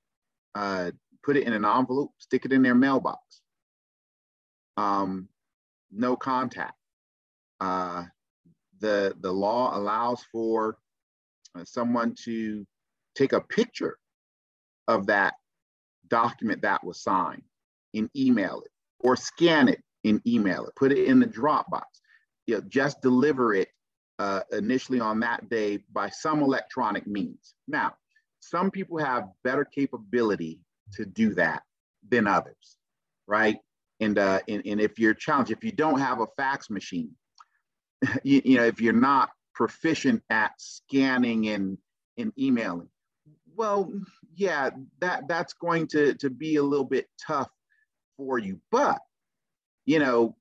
[0.54, 0.90] uh,
[1.22, 3.20] put it in an envelope, stick it in their mailbox.
[4.76, 5.28] Um,
[5.92, 6.74] no contact.
[7.60, 8.04] Uh,
[8.80, 10.76] the, the law allows for
[11.54, 12.66] uh, someone to
[13.14, 13.96] take a picture
[14.88, 15.34] of that
[16.08, 17.42] document that was signed
[17.94, 21.84] and email it or scan it and email it, put it in the Dropbox.
[22.46, 23.68] You know, just deliver it
[24.18, 27.54] uh, initially on that day by some electronic means.
[27.66, 27.94] Now,
[28.40, 30.60] some people have better capability
[30.94, 31.62] to do that
[32.08, 32.76] than others,
[33.26, 33.58] right?
[34.00, 37.12] And, uh, and, and if you're challenged, if you don't have a fax machine,
[38.22, 41.78] you, you know, if you're not proficient at scanning and,
[42.18, 42.88] and emailing,
[43.56, 43.90] well,
[44.34, 47.48] yeah, that, that's going to, to be a little bit tough
[48.16, 48.60] for you.
[48.70, 49.00] But,
[49.86, 50.36] you know,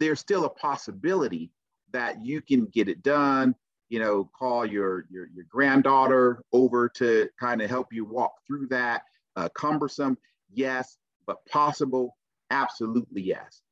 [0.00, 1.52] there's still a possibility
[1.92, 3.54] that you can get it done
[3.90, 8.68] you know, call your your, your granddaughter over to kind of help you walk through
[8.68, 9.02] that.
[9.36, 10.16] Uh, cumbersome,
[10.52, 12.16] yes, but possible,
[12.50, 13.62] absolutely yes.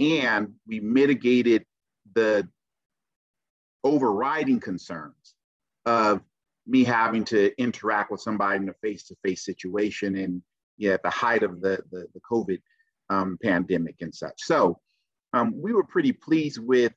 [0.00, 1.64] And we mitigated
[2.14, 2.48] the
[3.82, 5.34] overriding concerns
[5.84, 6.20] of
[6.66, 10.42] me having to interact with somebody in a face-to-face situation and
[10.76, 12.60] yeah, at the height of the, the, the COVID
[13.08, 14.42] um, pandemic and such.
[14.42, 14.78] So
[15.32, 16.92] um, we were pretty pleased with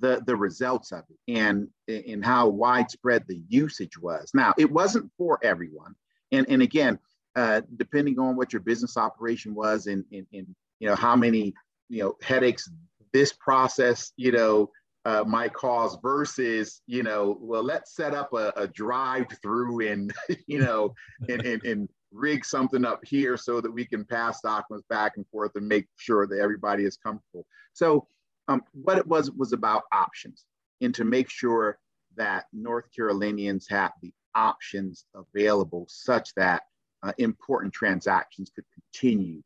[0.00, 4.30] the the results of it and and how widespread the usage was.
[4.34, 5.94] Now, it wasn't for everyone,
[6.32, 6.98] and and again,
[7.36, 10.46] uh, depending on what your business operation was and, and and
[10.78, 11.54] you know how many
[11.88, 12.70] you know headaches
[13.12, 14.70] this process you know
[15.04, 20.12] uh, might cause versus you know well let's set up a, a drive through and
[20.46, 20.94] you know
[21.28, 25.26] and, and, and rig something up here so that we can pass documents back and
[25.28, 28.06] forth and make sure that everybody is comfortable so
[28.48, 30.44] um, what it was was about options
[30.80, 31.78] and to make sure
[32.16, 36.62] that North Carolinians have the options available such that
[37.02, 39.42] uh, important transactions could continue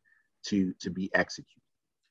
[0.46, 1.60] to, to be executed.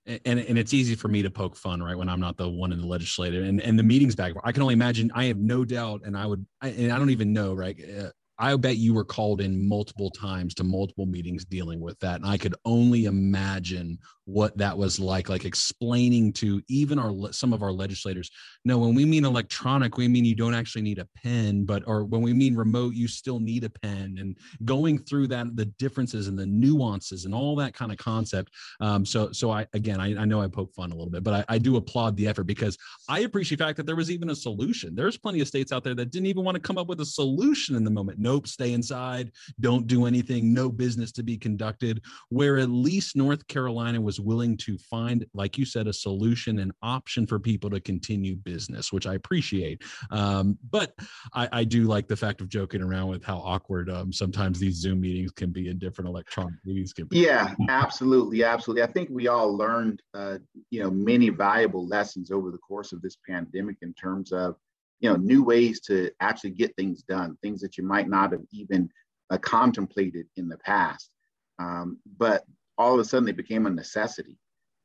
[0.06, 1.98] And, and it's easy for me to poke fun, right?
[1.98, 4.34] When I'm not the one in the legislative and, and the meetings back.
[4.44, 5.10] I can only imagine.
[5.16, 7.78] I have no doubt, and I would, I, and I don't even know, right?
[7.82, 8.10] Uh,
[8.44, 12.18] I bet you were called in multiple times to multiple meetings dealing with that.
[12.18, 17.54] And I could only imagine what that was like, like explaining to even our some
[17.54, 18.30] of our legislators.
[18.66, 22.04] No, when we mean electronic, we mean you don't actually need a pen, but or
[22.04, 24.18] when we mean remote, you still need a pen.
[24.20, 28.52] And going through that, the differences and the nuances and all that kind of concept.
[28.82, 31.34] Um, so, so I again, I, I know I poke fun a little bit, but
[31.34, 32.78] I, I do applaud the effort because
[33.08, 34.96] I appreciate the fact that there was even a solution.
[34.96, 37.06] There's plenty of states out there that didn't even want to come up with a
[37.06, 38.20] solution in the moment.
[38.34, 42.02] Nope, stay inside, don't do anything, no business to be conducted.
[42.30, 46.72] Where at least North Carolina was willing to find, like you said, a solution, an
[46.82, 49.84] option for people to continue business, which I appreciate.
[50.10, 50.96] Um, but
[51.36, 54.78] I, I, do like the fact of joking around with how awkward um, sometimes these
[54.78, 57.19] Zoom meetings can be in different electronic meetings can be.
[57.19, 58.82] Yeah, absolutely, absolutely.
[58.82, 60.39] I think we all learned, uh,
[60.72, 64.56] you know, many valuable lessons over the course of this pandemic in terms of,
[65.04, 68.42] you know, new ways to actually get things done, things that you might not have
[68.54, 68.89] even
[69.30, 71.12] uh, contemplated in the past.
[71.60, 72.46] Um, but
[72.78, 74.38] all of a sudden they became a necessity.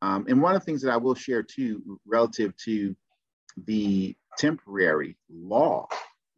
[0.02, 2.96] Um, and one of the things that I will share too, relative to
[3.64, 5.86] the temporary law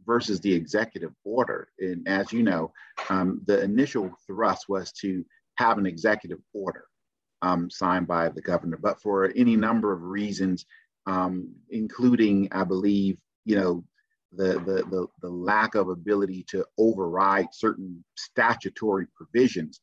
[0.05, 1.69] versus the executive order.
[1.79, 2.73] And as you know,
[3.09, 5.25] um, the initial thrust was to
[5.57, 6.85] have an executive order
[7.41, 10.67] um, signed by the governor, but for any number of reasons,
[11.07, 13.85] um, including, I believe, you know,
[14.33, 19.81] the, the, the, the lack of ability to override certain statutory provisions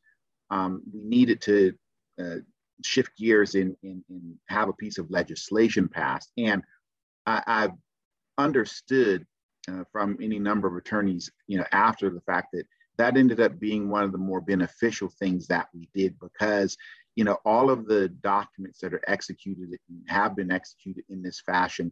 [0.49, 1.73] um, we needed to
[2.21, 2.37] uh,
[2.83, 3.75] shift gears and,
[4.47, 6.31] have a piece of legislation passed.
[6.37, 6.63] And
[7.25, 7.73] I, have
[8.37, 9.25] understood
[9.69, 12.63] uh, from any number of attorneys, you know, after the fact that
[12.97, 16.77] that ended up being one of the more beneficial things that we did because
[17.17, 21.41] you know, all of the documents that are executed and have been executed in this
[21.41, 21.91] fashion,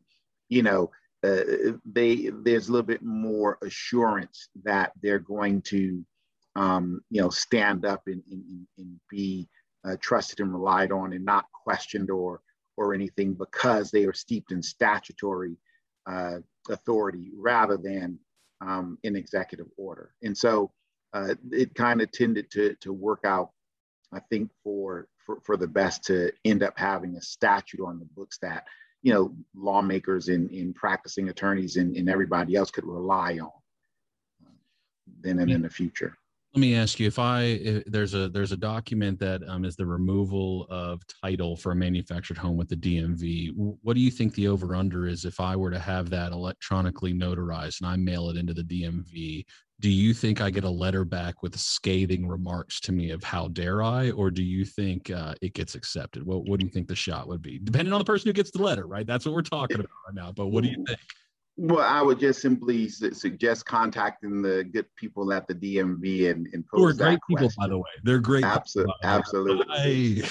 [0.49, 0.91] you know,
[1.26, 6.05] uh, they there's a little bit more assurance that they're going to,
[6.55, 9.47] um, you know, stand up and, and, and be
[9.88, 12.41] uh, trusted and relied on and not questioned or
[12.78, 15.57] or anything because they are steeped in statutory
[16.05, 16.38] uh,
[16.69, 18.19] authority rather than
[18.61, 20.13] um, in executive order.
[20.23, 20.71] And so
[21.13, 23.51] uh, it kind of tended to, to work out,
[24.13, 28.07] I think, for, for, for the best to end up having a statute on the
[28.15, 28.65] books that,
[29.06, 33.51] you know, lawmakers and, and practicing attorneys and, and everybody else could rely on
[34.43, 34.49] uh,
[35.22, 36.18] then and in the future.
[36.56, 39.76] Let me ask you if I if there's a there's a document that um, is
[39.76, 43.51] the removal of title for a manufactured home with the DMV.
[43.56, 47.14] What do you think the over under is if I were to have that electronically
[47.14, 49.45] notarized and I mail it into the DMV?
[49.82, 53.49] Do you think I get a letter back with scathing remarks to me of how
[53.49, 56.26] dare I, or do you think uh, it gets accepted?
[56.26, 58.51] What What do you think the shot would be, depending on the person who gets
[58.51, 58.88] the letter?
[58.88, 60.32] Right, that's what we're talking about right now.
[60.32, 60.99] But what do you think?
[61.58, 66.47] Well, I would just simply su- suggest contacting the good people at the DMV and,
[66.51, 67.84] and pose Who are great people, by the way.
[68.03, 68.43] They're great.
[68.43, 68.93] Absolutely.
[69.03, 69.66] absolutely.
[69.70, 70.22] I,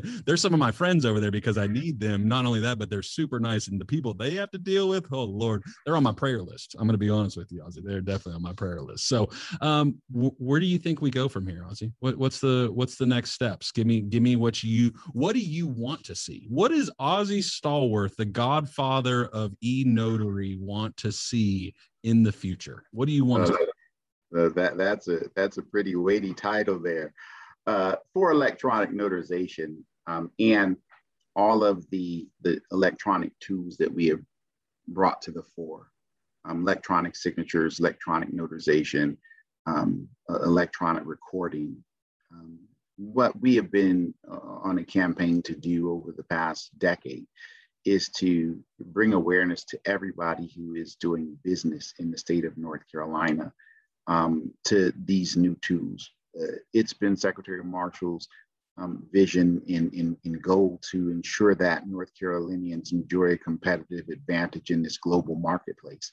[0.24, 2.26] they're some of my friends over there because I need them.
[2.26, 3.68] Not only that, but they're super nice.
[3.68, 6.74] And the people they have to deal with, oh Lord, they're on my prayer list.
[6.78, 7.84] I'm going to be honest with you, Ozie.
[7.84, 9.08] They're definitely on my prayer list.
[9.08, 9.28] So,
[9.60, 11.92] um, w- where do you think we go from here, Ozie?
[12.00, 13.72] What, what's the what's the next steps?
[13.72, 16.46] Give me give me what you what do you want to see?
[16.48, 20.60] What is Ozie Stallworth, the Godfather of e notary?
[20.62, 22.84] Want to see in the future?
[22.92, 23.44] What do you want?
[23.44, 23.72] Uh, to-
[24.34, 27.12] uh, that that's a that's a pretty weighty title there.
[27.66, 30.76] Uh, for electronic notarization um, and
[31.36, 34.20] all of the the electronic tools that we have
[34.88, 35.88] brought to the fore,
[36.44, 39.16] um, electronic signatures, electronic notarization,
[39.66, 41.76] um, uh, electronic recording.
[42.32, 42.58] Um,
[42.96, 47.26] what we have been uh, on a campaign to do over the past decade
[47.84, 52.82] is to bring awareness to everybody who is doing business in the state of North
[52.90, 53.52] Carolina
[54.06, 56.10] um, to these new tools.
[56.40, 58.28] Uh, it's been Secretary Marshall's
[58.78, 64.70] um, vision in, in, in goal to ensure that North Carolinians enjoy a competitive advantage
[64.70, 66.12] in this global marketplace.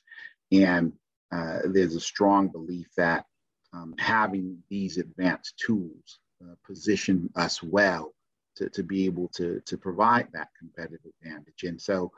[0.52, 0.92] And
[1.32, 3.26] uh, there's a strong belief that
[3.74, 8.14] um, having these advanced tools uh, position us well
[8.60, 11.64] to, to be able to, to provide that competitive advantage.
[11.64, 12.12] And so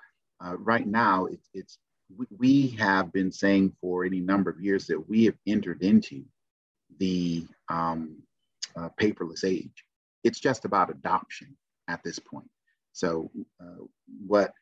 [0.43, 1.77] uh, right now, it, it's
[2.37, 6.23] we have been saying for any number of years that we have entered into
[6.99, 8.17] the um,
[8.75, 9.85] uh, paperless age.
[10.23, 11.55] It's just about adoption
[11.87, 12.49] at this point.
[12.93, 13.31] So,
[13.61, 13.85] uh,
[14.27, 14.53] what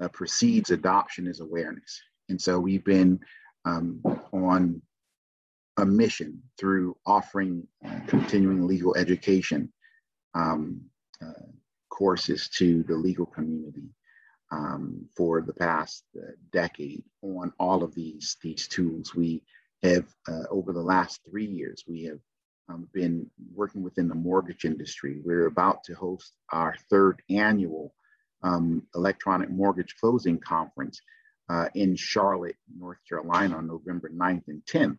[0.00, 2.00] uh, precedes adoption is awareness.
[2.28, 3.18] And so, we've been
[3.64, 4.82] um, on
[5.78, 7.66] a mission through offering
[8.08, 9.72] continuing legal education
[10.34, 10.82] um,
[11.88, 13.90] courses to the legal community
[14.50, 19.14] um, for the past uh, decade on all of these these tools.
[19.14, 19.42] We
[19.82, 22.18] have uh, over the last three years we have
[22.68, 25.20] um, been working within the mortgage industry.
[25.24, 27.94] We're about to host our third annual
[28.42, 31.00] um, electronic mortgage closing conference
[31.48, 34.98] uh, in Charlotte, North Carolina on November 9th and 10th.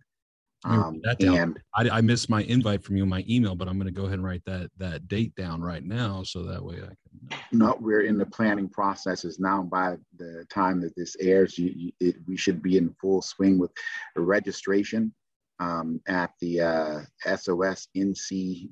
[0.66, 3.78] Um, that and I, I, missed my invite from you in my email, but I'm
[3.78, 6.76] going to go ahead and write that that date down right now, so that way
[6.76, 7.40] I can.
[7.54, 9.64] No, we're in the planning processes now.
[9.64, 13.58] By the time that this airs, you, you, it, we should be in full swing
[13.58, 13.72] with
[14.18, 15.14] registration
[15.62, 18.70] um, at the uh, sosnc.gov.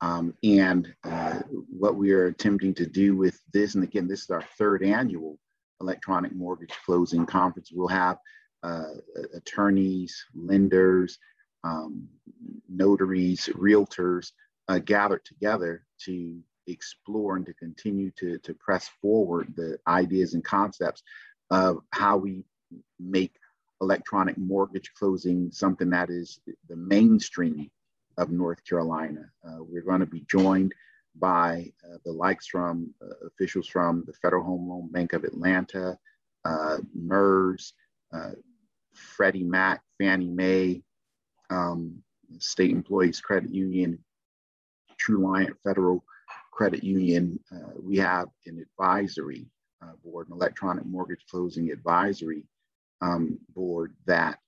[0.00, 1.40] Um, and uh,
[1.70, 5.38] what we are attempting to do with this, and again, this is our third annual
[5.80, 7.70] electronic mortgage closing conference.
[7.72, 8.18] We'll have
[8.64, 8.94] uh,
[9.34, 11.18] attorneys, lenders,
[11.64, 12.08] um,
[12.68, 14.32] notaries, realtors
[14.68, 20.44] uh, gathered together to explore and to continue to, to press forward the ideas and
[20.44, 21.02] concepts
[21.50, 22.42] of how we
[22.98, 23.34] make
[23.80, 27.70] electronic mortgage closing something that is the mainstream
[28.16, 29.24] of North Carolina.
[29.46, 30.72] Uh, we're going to be joined
[31.16, 35.98] by uh, the likes from uh, officials from the Federal Home Loan Bank of Atlanta,
[36.44, 37.74] uh, MERS,
[38.12, 38.30] uh,
[38.94, 40.82] Freddie Mac, Fannie Mae,
[41.50, 42.02] um,
[42.38, 43.98] State Employees Credit Union,
[45.00, 46.04] Truliant Federal
[46.52, 47.38] Credit Union.
[47.52, 49.46] Uh, we have an advisory
[49.82, 52.44] uh, board, an electronic mortgage closing advisory
[53.00, 54.38] um, board that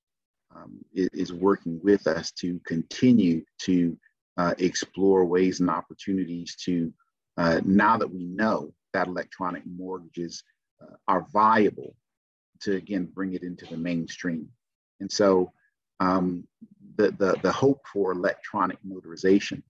[0.55, 3.97] um, is working with us to continue to
[4.39, 6.93] uh, explore ways and opportunities to,
[7.37, 10.43] uh, now that we know that electronic mortgages
[10.83, 11.95] uh, are viable
[12.61, 14.49] to again bring it into the mainstream.
[15.01, 15.53] And so
[16.01, 16.47] um,
[16.97, 19.63] the, the, the hope for electronic notarization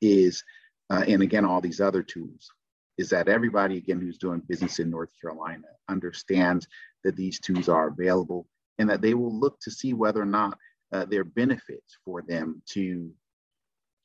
[0.00, 0.42] is
[0.90, 2.50] uh, and again, all these other tools,
[2.98, 6.66] is that everybody, again, who's doing business in North Carolina understands
[7.04, 8.46] that these tools are available
[8.78, 10.56] and that they will look to see whether or not
[10.92, 13.10] uh, there are benefits for them to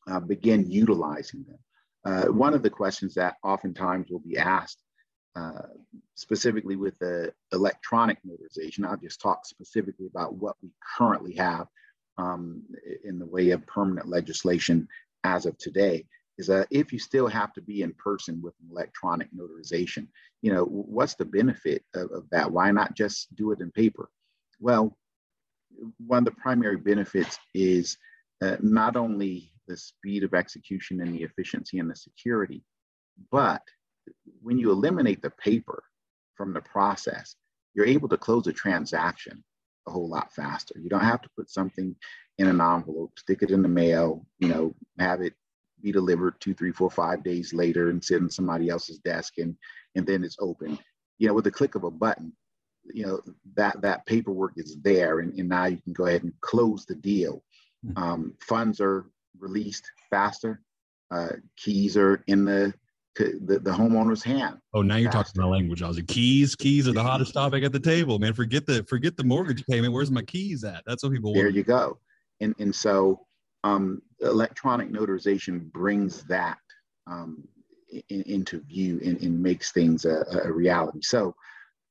[0.10, 1.60] uh, begin utilizing them.
[2.04, 4.82] Uh, one of the questions that oftentimes will be asked,
[5.36, 5.68] uh,
[6.16, 11.68] specifically with the electronic notarization, I'll just talk specifically about what we currently have
[12.18, 12.64] um,
[13.04, 14.88] in the way of permanent legislation
[15.24, 16.06] as of today,
[16.38, 20.08] is that if you still have to be in person with an electronic notarization,
[20.42, 22.52] you know, what's the benefit of, of that?
[22.52, 24.10] Why not just do it in paper?
[24.60, 24.98] Well,
[26.06, 27.98] one of the primary benefits is
[28.42, 32.64] uh, not only the speed of execution and the efficiency and the security,
[33.32, 33.62] but
[34.42, 35.84] when you eliminate the paper
[36.36, 37.36] from the process,
[37.74, 39.44] you're able to close a transaction
[39.88, 40.76] a whole lot faster.
[40.80, 41.96] You don't have to put something
[42.38, 45.34] in an envelope, stick it in the mail, you know, have it
[45.82, 49.56] be delivered two, three, four, five days later and sit on somebody else's desk and
[49.96, 50.78] and then it's open.
[51.18, 52.34] You know, with the click of a button,
[52.94, 53.22] you know,
[53.56, 56.96] that that paperwork is there and, and now you can go ahead and close the
[56.96, 57.44] deal.
[57.86, 58.04] Hmm.
[58.04, 59.06] Um, funds are
[59.40, 60.62] released faster.
[61.10, 62.74] Uh, keys are in the
[63.16, 64.58] the, the homeowner's hand.
[64.74, 65.82] Oh, now you're talking my language.
[65.82, 68.34] I was like, keys, keys are the hottest topic at the table, man.
[68.34, 69.94] Forget the forget the mortgage payment.
[69.94, 70.84] Where's my keys at?
[70.86, 71.32] That's what people.
[71.32, 71.38] Want.
[71.38, 71.56] There want.
[71.56, 72.00] you go.
[72.40, 73.26] And and so
[73.64, 76.58] um, electronic notarization brings that
[77.08, 77.44] um,
[78.10, 81.00] in, into view and, and, makes things a, a reality.
[81.02, 81.36] So,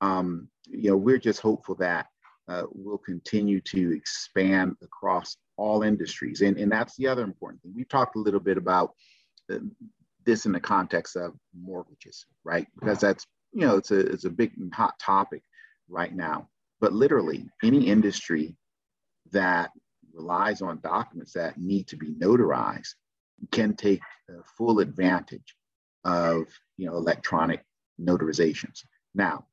[0.00, 2.06] um, you know, we're just hopeful that
[2.48, 6.40] uh, we'll continue to expand across all industries.
[6.40, 7.72] And, and that's the other important thing.
[7.76, 8.94] We talked a little bit about
[9.52, 9.58] uh,
[10.30, 12.66] this in the context of mortgages, right?
[12.78, 13.08] Because uh-huh.
[13.08, 15.42] that's, you know, it's a, it's a big hot topic
[15.88, 16.48] right now.
[16.80, 18.56] But literally, any industry
[19.32, 19.70] that
[20.14, 22.94] relies on documents that need to be notarized
[23.50, 24.00] can take
[24.56, 25.56] full advantage
[26.04, 27.64] of you know electronic
[28.00, 28.84] notarizations.
[29.14, 29.46] Now,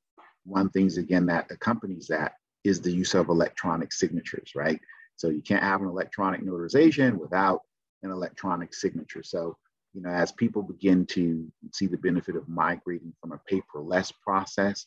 [0.46, 4.80] one things again that accompanies that is the use of electronic signatures, right?
[5.16, 7.62] So you can't have an electronic notarization without
[8.04, 9.24] an electronic signature.
[9.24, 9.58] So
[9.94, 14.86] you know, as people begin to see the benefit of migrating from a paperless process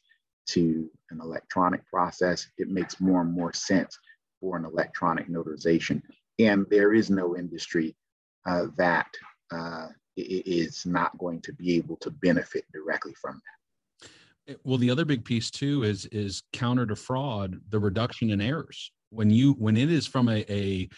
[0.49, 3.99] to an electronic process, it makes more and more sense
[4.41, 6.03] for an electronic notarization.
[6.39, 7.97] And there is no industry
[8.47, 9.09] uh, that
[9.53, 13.61] uh, is not going to be able to benefit directly from that.
[14.53, 18.41] Eh, well, the other big piece too is is counter to fraud, the reduction in
[18.41, 18.93] errors.
[19.11, 20.89] When you when it is from a, a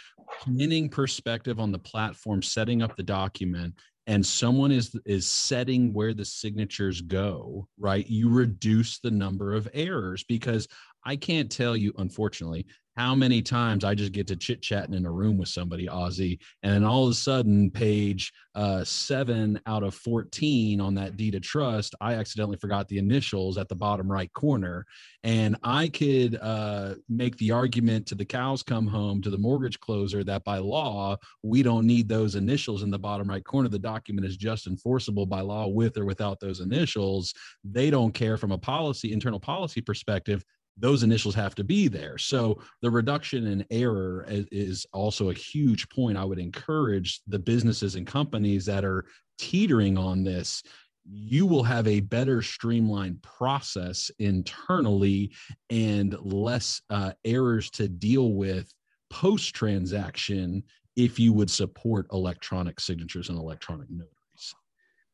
[0.40, 3.74] planning perspective on the platform, setting up the document,
[4.06, 8.06] and someone is is setting where the signatures go, right?
[8.08, 10.66] You reduce the number of errors because
[11.04, 15.06] I can't tell you, unfortunately, how many times I just get to chit chatting in
[15.06, 19.82] a room with somebody, Ozie, and then all of a sudden, page uh, seven out
[19.82, 24.12] of 14 on that deed of trust, I accidentally forgot the initials at the bottom
[24.12, 24.84] right corner.
[25.24, 29.80] And I could uh, make the argument to the cows come home to the mortgage
[29.80, 33.70] closer that by law, we don't need those initials in the bottom right corner.
[33.70, 37.32] The document is just enforceable by law with or without those initials.
[37.64, 40.44] They don't care from a policy, internal policy perspective
[40.76, 42.18] those initials have to be there.
[42.18, 46.16] So the reduction in error is also a huge point.
[46.16, 49.04] I would encourage the businesses and companies that are
[49.38, 50.62] teetering on this.
[51.04, 55.32] You will have a better streamlined process internally
[55.68, 58.72] and less uh, errors to deal with
[59.10, 60.62] post transaction
[60.96, 64.11] if you would support electronic signatures and electronic notes.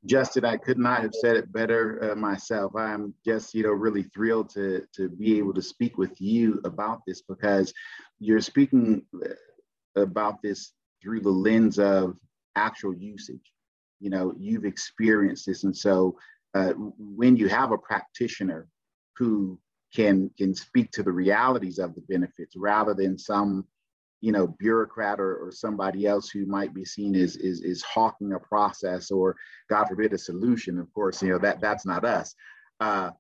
[0.07, 2.75] Justin, I could not have said it better uh, myself.
[2.77, 7.01] I'm just, you know, really thrilled to to be able to speak with you about
[7.07, 7.73] this because
[8.21, 10.73] you're speaking uh, about this
[11.03, 12.17] through the lens of
[12.55, 13.53] actual usage.
[14.01, 16.17] You know, you've experienced this, and so
[16.55, 18.69] uh, when you have a practitioner
[19.17, 19.59] who
[19.95, 23.67] can can speak to the realities of the benefits rather than some
[24.21, 28.33] you know bureaucrat or, or somebody else who might be seen as is is hawking
[28.33, 29.37] a process or
[29.71, 32.35] god forbid a solution of course you know that that's not us.
[32.81, 33.11] Uh,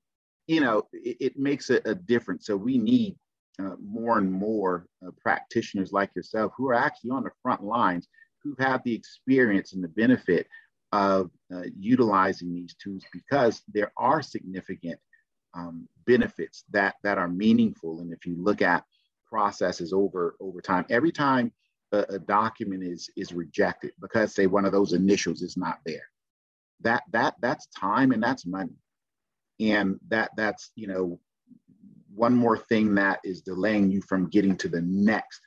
[0.46, 2.46] you know it, it makes a, a, difference.
[2.46, 3.16] So we need
[3.60, 8.08] uh, more and more uh, practitioners like yourself who are actually on the front lines
[8.42, 10.46] who've had the experience and the benefit
[10.92, 14.98] of uh, utilizing these tools because there are significant
[15.54, 18.00] um, benefits that that are meaningful.
[18.00, 18.84] And if you look at
[19.30, 20.84] processes over over time.
[20.90, 21.52] Every time
[21.92, 26.06] a, a, document is is rejected because say one of those initials is not there,
[26.80, 28.76] that that that's time and that's money,
[29.60, 31.20] and that that's you know
[32.14, 35.40] one more thing that is delaying you from getting to the next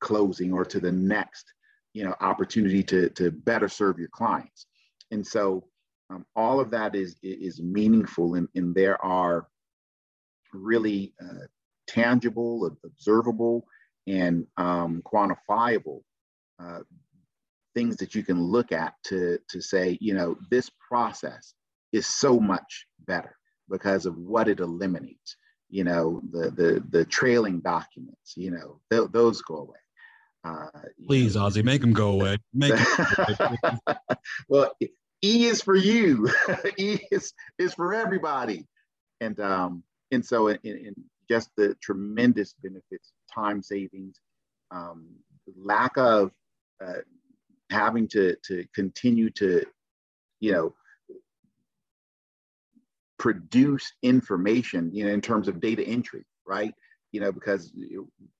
[0.00, 1.46] closing or to the next
[1.92, 4.66] you know opportunity to to better serve your clients.
[5.10, 5.64] and so
[6.10, 9.48] um, all of that is is meaningful, and, and there are
[10.52, 11.46] really uh,
[11.86, 13.66] tangible, observable,
[14.06, 16.00] and um, quantifiable
[16.58, 16.80] uh,
[17.74, 21.54] things that you can look at to to say, you know, this process
[21.92, 23.36] is so much better
[23.68, 25.36] because of what it eliminates.
[25.68, 28.34] You know, the the the trailing documents.
[28.36, 29.78] You know, th- those go away.
[30.44, 30.66] Uh,
[31.06, 32.38] Please, know, Ozie, make them go away.
[32.52, 32.74] Make
[34.48, 34.76] well,
[35.22, 36.28] E is for you.
[36.78, 38.66] e is is for everybody,
[39.20, 40.94] and um, and so in, in
[41.28, 44.20] just the tremendous benefits, time savings,
[44.70, 45.06] um,
[45.56, 46.30] lack of
[46.84, 47.00] uh,
[47.70, 49.64] having to to continue to,
[50.40, 50.74] you know,
[53.18, 56.74] produce information, you know, in terms of data entry, right?
[57.12, 57.72] You know, because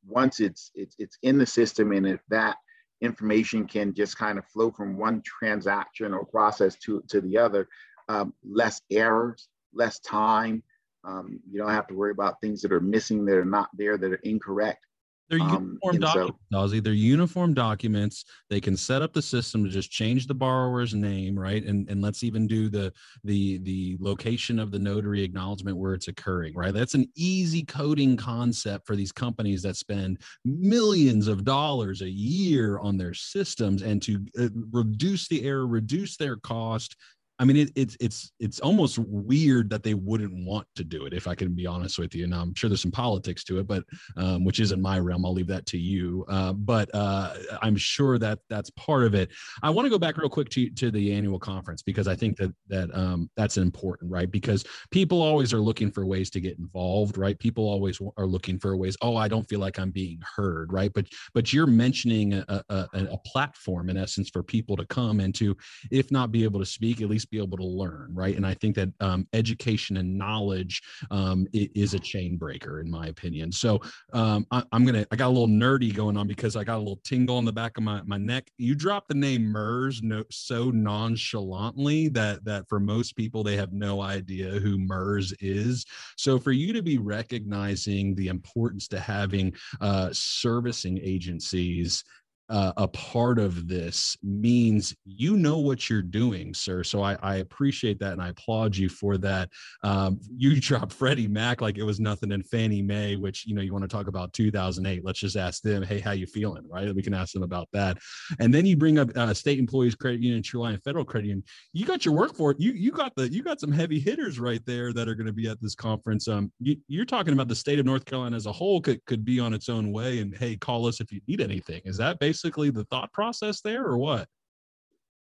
[0.06, 2.56] once it's it's it's in the system, and if that
[3.00, 7.68] information can just kind of flow from one transaction or process to to the other,
[8.08, 10.62] um, less errors, less time.
[11.06, 13.98] Um, you don't have to worry about things that are missing, that are not there,
[13.98, 14.86] that are incorrect.
[15.30, 16.82] They're um, uniform documents, so, Ozie.
[16.82, 18.26] They're uniform documents.
[18.50, 21.64] They can set up the system to just change the borrower's name, right?
[21.64, 22.92] And and let's even do the
[23.24, 26.74] the the location of the notary acknowledgement where it's occurring, right?
[26.74, 32.78] That's an easy coding concept for these companies that spend millions of dollars a year
[32.80, 36.96] on their systems and to uh, reduce the error, reduce their cost,
[37.38, 41.12] I mean, it, it's it's it's almost weird that they wouldn't want to do it.
[41.12, 43.66] If I can be honest with you, and I'm sure there's some politics to it,
[43.66, 43.82] but
[44.16, 45.26] um, which isn't my realm.
[45.26, 46.24] I'll leave that to you.
[46.28, 49.30] Uh, but uh, I'm sure that that's part of it.
[49.62, 52.36] I want to go back real quick to to the annual conference because I think
[52.36, 54.30] that that um, that's important, right?
[54.30, 57.38] Because people always are looking for ways to get involved, right?
[57.38, 58.96] People always are looking for ways.
[59.02, 60.92] Oh, I don't feel like I'm being heard, right?
[60.92, 65.34] But but you're mentioning a, a, a platform in essence for people to come and
[65.34, 65.56] to,
[65.90, 68.36] if not be able to speak, at least least be able to learn, right?
[68.36, 73.06] And I think that um, education and knowledge um, is a chain breaker, in my
[73.06, 73.52] opinion.
[73.52, 73.80] So
[74.12, 76.78] um, I, am gonna, I got a little nerdy going on because I got a
[76.78, 78.48] little tingle on the back of my, my neck.
[78.58, 83.72] You dropped the name MERS no, so nonchalantly that that for most people they have
[83.72, 85.84] no idea who MERS is.
[86.16, 92.04] So for you to be recognizing the importance to having uh, servicing agencies
[92.50, 96.84] uh, a part of this means you know what you're doing, sir.
[96.84, 99.48] So I, I appreciate that and I applaud you for that.
[99.82, 103.62] Um, you dropped Freddie Mac like it was nothing in Fannie Mae, which you know
[103.62, 105.04] you want to talk about 2008.
[105.04, 106.64] Let's just ask them, hey, how you feeling?
[106.68, 106.94] Right?
[106.94, 107.98] We can ask them about that.
[108.38, 111.44] And then you bring up uh, State Employees Credit Union, Truliant Federal Credit Union.
[111.72, 112.60] You got your work for it.
[112.60, 115.32] You you got the you got some heavy hitters right there that are going to
[115.32, 116.28] be at this conference.
[116.28, 119.24] Um, you, you're talking about the state of North Carolina as a whole could could
[119.24, 120.18] be on its own way.
[120.18, 121.80] And hey, call us if you need anything.
[121.86, 124.26] Is that basically basically the thought process there or what?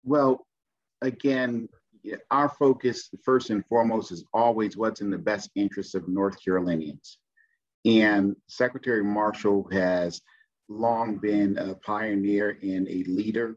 [0.03, 0.45] Well,
[1.01, 1.69] again,
[2.33, 7.19] our focus first and foremost is always what's in the best interest of North Carolinians.
[7.85, 10.21] And Secretary Marshall has
[10.69, 13.57] long been a pioneer and a leader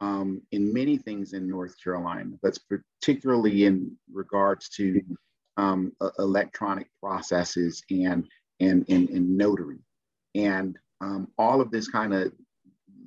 [0.00, 5.00] um, in many things in North Carolina, but particularly in regards to
[5.56, 8.26] um, electronic processes and,
[8.58, 9.78] and, and, and notary.
[10.34, 12.32] And um, all of this kind of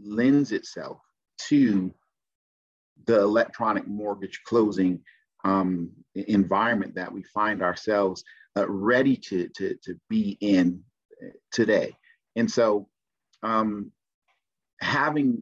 [0.03, 0.99] lends itself
[1.49, 1.93] to
[3.05, 5.01] the electronic mortgage closing
[5.43, 8.23] um, environment that we find ourselves
[8.57, 10.81] uh, ready to, to, to be in
[11.51, 11.95] today.
[12.35, 12.87] And so
[13.41, 13.91] um,
[14.79, 15.41] having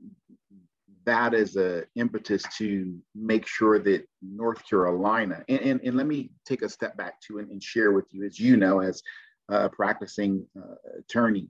[1.05, 6.31] that as an impetus to make sure that North Carolina, and, and, and let me
[6.45, 9.01] take a step back to and, and, share with you, as you know, as
[9.49, 11.49] a practicing uh, attorney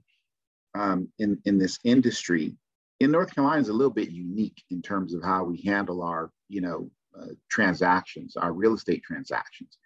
[0.74, 2.56] um, in, in this industry,
[3.02, 6.30] in North Carolina is a little bit unique in terms of how we handle our,
[6.48, 6.88] you know,
[7.18, 9.76] uh, transactions, our real estate transactions.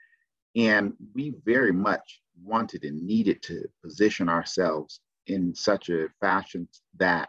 [0.55, 7.29] And we very much wanted and needed to position ourselves in such a fashion that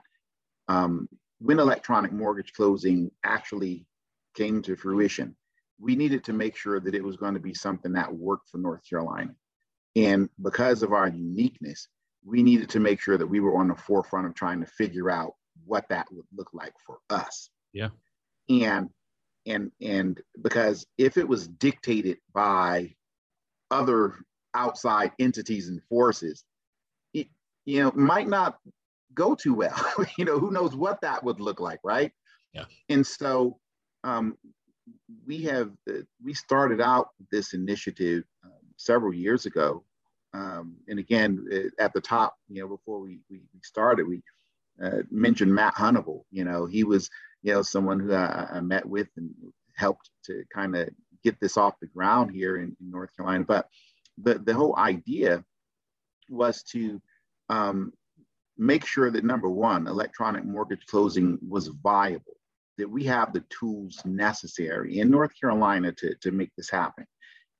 [0.67, 1.07] um,
[1.39, 3.85] when electronic mortgage closing actually
[4.35, 5.35] came to fruition,
[5.79, 8.57] we needed to make sure that it was going to be something that worked for
[8.57, 9.33] North Carolina.
[9.95, 11.87] And because of our uniqueness,
[12.25, 15.09] we needed to make sure that we were on the forefront of trying to figure
[15.09, 15.33] out
[15.67, 17.49] what that would look like for us.
[17.73, 17.89] Yeah.
[18.49, 18.89] And
[19.45, 22.93] and and because if it was dictated by
[23.71, 24.15] other
[24.53, 26.43] outside entities and forces,
[27.13, 27.27] it,
[27.65, 28.57] you know, might not
[29.13, 29.79] go too well.
[30.17, 32.11] you know, who knows what that would look like, right?
[32.53, 32.65] Yeah.
[32.89, 33.57] And so
[34.03, 34.37] um,
[35.25, 39.83] we have uh, we started out this initiative um, several years ago,
[40.33, 44.21] um, and again uh, at the top, you know, before we we started, we
[44.83, 46.23] uh, mentioned Matt Hunnable.
[46.31, 47.09] You know, he was,
[47.41, 49.31] you know, someone who I, I, met with and
[49.75, 50.89] helped to kind of
[51.23, 53.43] get this off the ground here in, in, North Carolina.
[53.43, 53.67] But
[54.17, 55.43] the, the whole idea
[56.29, 57.01] was to
[57.49, 57.93] um,
[58.57, 62.37] make sure that number one, electronic mortgage closing was viable,
[62.77, 67.05] that we have the tools necessary in North Carolina to, to make this happen.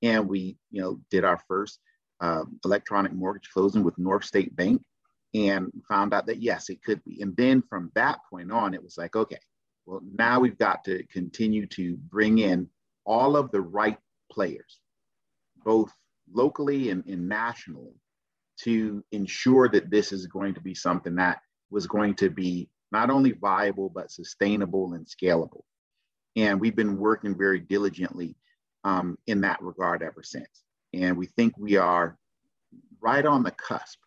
[0.02, 1.80] And we, you know, did our first
[2.20, 4.82] uh, electronic mortgage closing with North State Bank
[5.34, 7.20] and found out that yes, it could be.
[7.20, 9.38] And then from that point on, it was like, okay,
[9.86, 12.68] well, now we've got to continue to bring in
[13.04, 13.98] all of the right
[14.30, 14.80] players,
[15.64, 15.92] both
[16.32, 17.94] locally and, and nationally,
[18.60, 23.10] to ensure that this is going to be something that was going to be not
[23.10, 25.62] only viable, but sustainable and scalable.
[26.36, 28.36] And we've been working very diligently
[28.84, 30.64] um, in that regard ever since.
[30.94, 32.16] And we think we are
[33.00, 33.98] right on the cusp.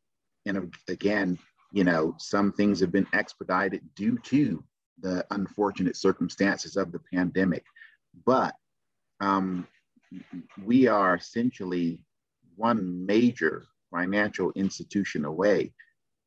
[0.45, 1.37] And again,
[1.71, 4.63] you know, some things have been expedited due to
[4.99, 7.63] the unfortunate circumstances of the pandemic.
[8.25, 8.55] But
[9.19, 9.67] um,
[10.63, 12.01] we are essentially
[12.55, 15.73] one major financial institution away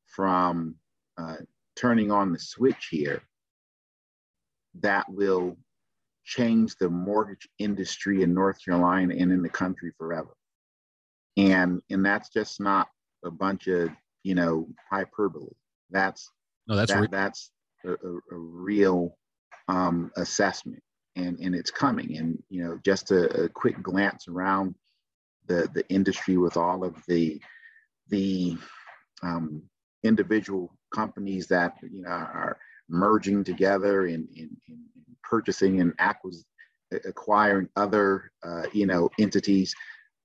[0.06, 0.76] from
[1.18, 1.36] uh,
[1.76, 3.22] turning on the switch here
[4.80, 5.56] that will
[6.24, 10.34] change the mortgage industry in North Carolina and in the country forever.
[11.36, 12.88] And and that's just not
[13.24, 13.90] a bunch of
[14.24, 15.54] you know hyperbole.
[15.90, 16.28] That's
[16.66, 17.50] no, that's that, re- that's
[17.84, 19.16] a, a, a real
[19.68, 20.82] um, assessment,
[21.14, 22.16] and and it's coming.
[22.16, 24.74] And you know, just a, a quick glance around
[25.46, 27.40] the the industry with all of the
[28.08, 28.56] the
[29.22, 29.62] um,
[30.02, 32.58] individual companies that you know are
[32.88, 34.50] merging together and, in
[35.22, 36.44] purchasing and acquis-
[37.06, 39.74] acquiring other uh, you know entities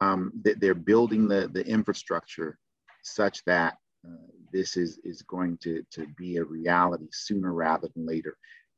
[0.01, 2.57] um, that they're building the the infrastructure
[3.03, 3.77] such that
[4.07, 4.15] Uh,
[4.51, 8.37] this is is going to to be a reality sooner rather than later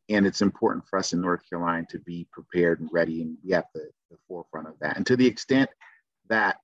[0.10, 3.54] and it's important for us in north carolina to be prepared and ready and be
[3.54, 5.70] at the, the forefront of that and to the extent
[6.28, 6.58] that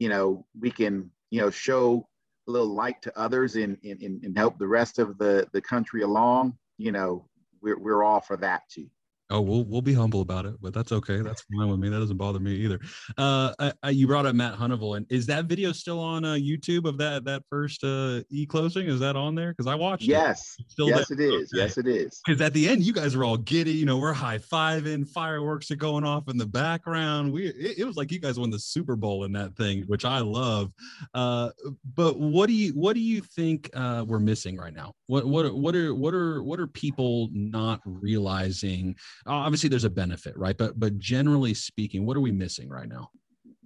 [0.00, 2.06] you know we can you know show
[2.48, 6.02] a little light to others and, and, and help the rest of the, the country
[6.02, 7.24] along, you know,
[7.60, 8.88] we're, we're all for that too.
[9.32, 11.22] Oh, we'll we'll be humble about it, but that's okay.
[11.22, 11.88] That's fine with me.
[11.88, 12.78] That doesn't bother me either.
[13.16, 16.34] Uh, I, I, you brought up Matt Hunneville, and is that video still on uh,
[16.34, 18.88] YouTube of that that first uh, e closing?
[18.88, 19.52] Is that on there?
[19.52, 20.04] Because I watched.
[20.04, 20.70] Yes, it.
[20.70, 21.18] still yes, there?
[21.18, 21.50] it is.
[21.50, 21.62] Okay.
[21.62, 22.20] Yes, it is.
[22.26, 23.72] Because at the end, you guys are all giddy.
[23.72, 27.32] You know, we're high fiving, fireworks are going off in the background.
[27.32, 30.04] We it, it, was like you guys won the Super Bowl in that thing, which
[30.04, 30.72] I love.
[31.14, 31.50] Uh,
[31.94, 34.92] but what do you what do you think uh, we're missing right now?
[35.06, 38.94] What what what are what are what are people not realizing?
[39.26, 40.56] Obviously there's a benefit, right?
[40.56, 43.10] But but generally speaking, what are we missing right now?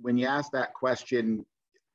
[0.00, 1.44] When you ask that question,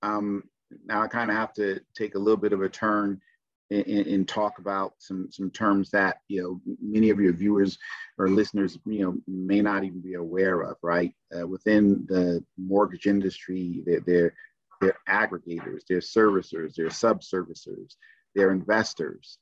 [0.02, 0.44] um,
[0.86, 3.22] now I kind of have to take a little bit of a turn
[3.70, 7.78] and, and, talk about some some terms that you know many of your viewers
[8.18, 10.78] or listeners you know may not even be aware of.
[10.82, 14.34] Right uh, within the mortgage industry, they're, they're
[14.82, 17.96] they're aggregators, they're servicers, they're sub-servicers,
[18.36, 19.38] they're investors.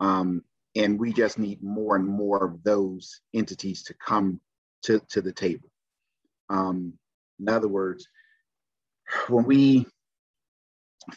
[0.00, 0.42] Um,
[0.76, 4.40] and we just need more and more of those entities to come
[4.82, 5.68] to, to the table.
[6.50, 6.94] Um,
[7.40, 8.06] in other words,
[9.28, 9.86] when we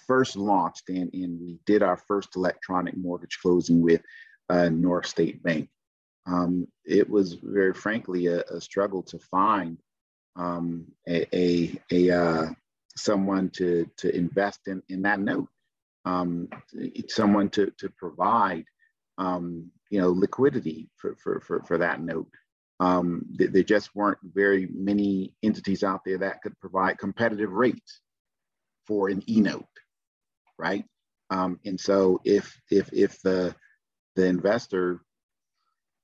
[0.05, 4.01] first launched and, and we did our first electronic mortgage closing with
[4.49, 5.69] uh, North State Bank,
[6.25, 9.77] um, it was very frankly a, a struggle to find
[10.35, 12.45] um, a, a, a uh,
[12.95, 15.47] someone to, to invest in, in that note,
[16.05, 16.49] um,
[17.07, 18.65] someone to, to provide
[19.17, 22.29] um, you know, liquidity for, for, for, for that note.
[22.79, 28.01] Um, th- there just weren't very many entities out there that could provide competitive rates
[28.85, 29.65] for an e-note,
[30.59, 30.85] right?
[31.29, 33.53] Um, and so if if if the
[34.15, 35.01] the investor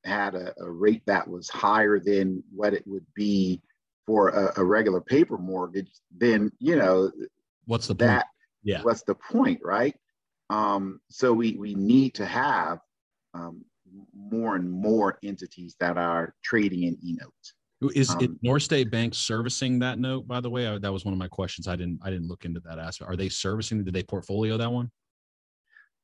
[0.04, 3.62] had a, a, rate that was higher than what it would be
[4.06, 7.10] for a, a regular paper mortgage, then you know
[7.66, 8.26] what's the that point?
[8.64, 9.96] Yeah, what's the point, right?
[10.50, 12.80] Um, so we we need to have
[13.34, 13.64] um,
[14.16, 17.54] more and more entities that are trading in e-notes.
[17.96, 20.28] Is um, it North State Bank servicing that note?
[20.28, 21.68] By the way, I, that was one of my questions.
[21.68, 23.12] I didn't I didn't look into that aspect.
[23.12, 23.84] Are they servicing?
[23.84, 24.90] Did they portfolio that one?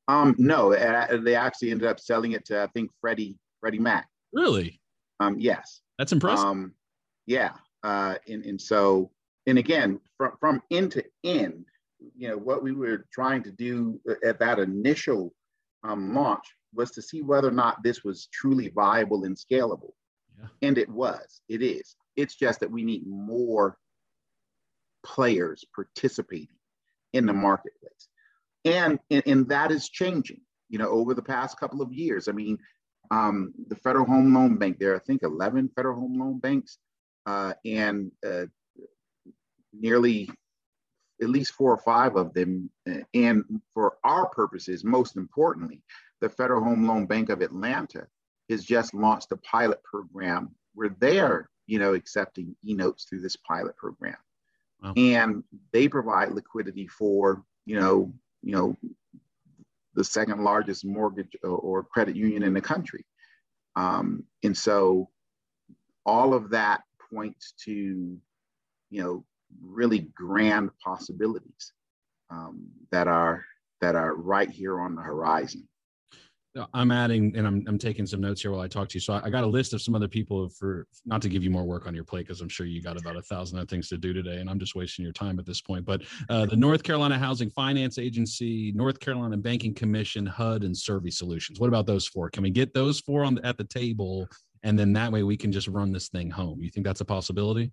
[0.10, 4.10] Um, no, they actually ended up selling it to I think Freddie Freddie Mac.
[4.34, 4.82] Really?
[5.22, 5.82] Um, yes.
[6.00, 6.46] That's impressive.
[6.46, 6.74] Um,
[7.28, 7.52] yeah,
[7.84, 9.12] uh, and and so
[9.46, 11.66] and again from from end to end,
[12.18, 15.34] you know what we were trying to do at that initial
[15.84, 19.94] um, launch was to see whether or not this was truly viable and scalable.
[20.38, 20.48] Yeah.
[20.62, 21.96] And it was, it is.
[22.16, 23.78] It's just that we need more
[25.04, 26.48] players participating
[27.14, 28.08] in the marketplace.
[28.66, 32.28] And, and, and that is changing, you know, over the past couple of years.
[32.28, 32.58] I mean,
[33.12, 34.78] um, the Federal Home Loan Bank.
[34.80, 36.78] There are, I think, 11 Federal Home Loan Banks,
[37.26, 38.46] uh, and uh,
[39.74, 40.30] nearly
[41.22, 42.70] at least four or five of them.
[42.90, 43.44] Uh, and
[43.74, 45.82] for our purposes, most importantly,
[46.22, 48.08] the Federal Home Loan Bank of Atlanta
[48.50, 53.76] has just launched a pilot program where they're, you know, accepting e-notes through this pilot
[53.78, 54.18] program.
[54.82, 54.94] Wow.
[54.96, 58.78] And they provide liquidity for, you know, you know,
[59.96, 63.06] the second largest mortgage or credit union in the country.
[63.76, 65.10] Um, and so
[66.06, 67.72] all of that points to,
[68.90, 69.26] you know,
[69.62, 71.74] really grand possibilities
[72.30, 73.44] um, that are
[73.82, 75.68] that are right here on the horizon.
[76.74, 79.00] I'm adding, and I'm, I'm taking some notes here while I talk to you.
[79.00, 81.52] So I, I got a list of some other people for not to give you
[81.52, 83.88] more work on your plate because I'm sure you got about a thousand other things
[83.90, 85.86] to do today, and I'm just wasting your time at this point.
[85.86, 91.12] But uh, the North Carolina Housing Finance Agency, North Carolina Banking Commission, HUD, and Survey
[91.12, 91.60] Solutions.
[91.60, 92.30] What about those four?
[92.32, 94.28] Can we get those four on the, at the table,
[94.64, 96.62] and then that way we can just run this thing home?
[96.62, 97.72] You think that's a possibility?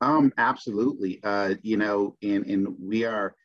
[0.00, 1.20] Um, absolutely.
[1.22, 3.36] Uh, you know, and and we are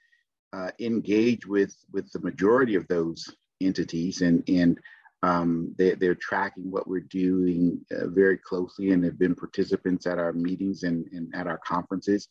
[0.54, 3.30] uh, engaged with with the majority of those
[3.62, 4.80] entities, and and
[5.24, 10.20] um, they, they're tracking what we're doing uh, very closely, and have been participants at
[10.20, 12.28] our meetings and, and at our conferences,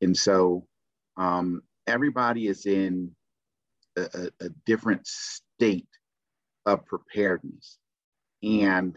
[0.00, 0.66] and so
[1.16, 3.10] um, everybody is in
[3.96, 5.88] a, a different state
[6.66, 7.78] of preparedness
[8.42, 8.96] and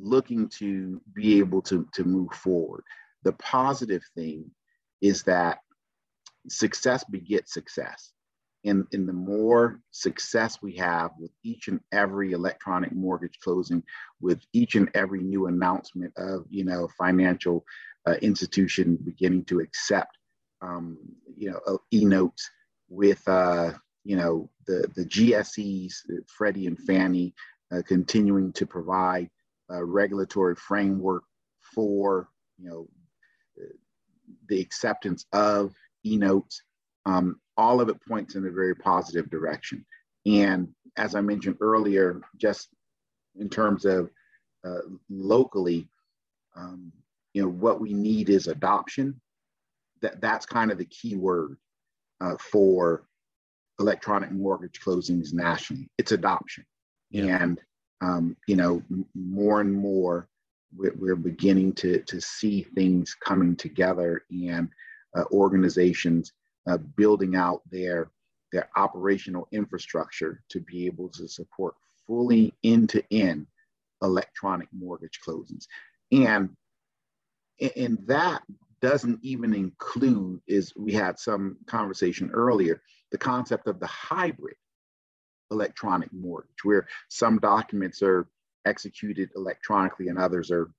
[0.00, 2.82] looking to be able to, to move forward
[3.22, 4.50] the positive thing
[5.00, 5.58] is that
[6.48, 8.12] success begets success.
[8.68, 13.82] And the more success we have with each and every electronic mortgage closing,
[14.20, 17.64] with each and every new announcement of, you know, financial
[18.06, 20.18] uh, institution beginning to accept,
[20.60, 20.98] um,
[21.36, 22.50] you know, uh, e-notes
[22.88, 23.72] with, uh,
[24.04, 25.94] you know, the, the GSEs,
[26.26, 27.34] Freddie and Fannie,
[27.72, 29.28] uh, continuing to provide
[29.70, 31.24] a regulatory framework
[31.74, 32.88] for, you know,
[34.48, 36.62] the acceptance of e-notes,
[37.06, 39.84] um, all of it points in a very positive direction.
[40.24, 42.68] And as I mentioned earlier, just
[43.36, 44.10] in terms of
[44.66, 44.80] uh,
[45.10, 45.88] locally,
[46.56, 46.92] um,
[47.34, 49.20] you know, what we need is adoption.
[50.00, 51.56] That that's kind of the key word
[52.20, 53.04] uh, for
[53.80, 55.90] electronic mortgage closings nationally.
[55.98, 56.64] It's adoption,
[57.10, 57.42] yeah.
[57.42, 57.60] and
[58.00, 58.82] um, you know,
[59.14, 60.28] more and more
[60.76, 64.68] we're, we're beginning to, to see things coming together and
[65.16, 66.32] uh, organizations
[66.68, 68.10] uh, building out their,
[68.52, 71.74] their operational infrastructure to be able to support
[72.06, 73.46] fully end-to-end
[74.02, 75.66] electronic mortgage closings.
[76.12, 76.50] And,
[77.76, 78.42] and that
[78.80, 84.56] doesn't even include, is we had some conversation earlier, the concept of the hybrid
[85.50, 88.28] electronic mortgage, where some documents are
[88.66, 90.70] executed electronically and others are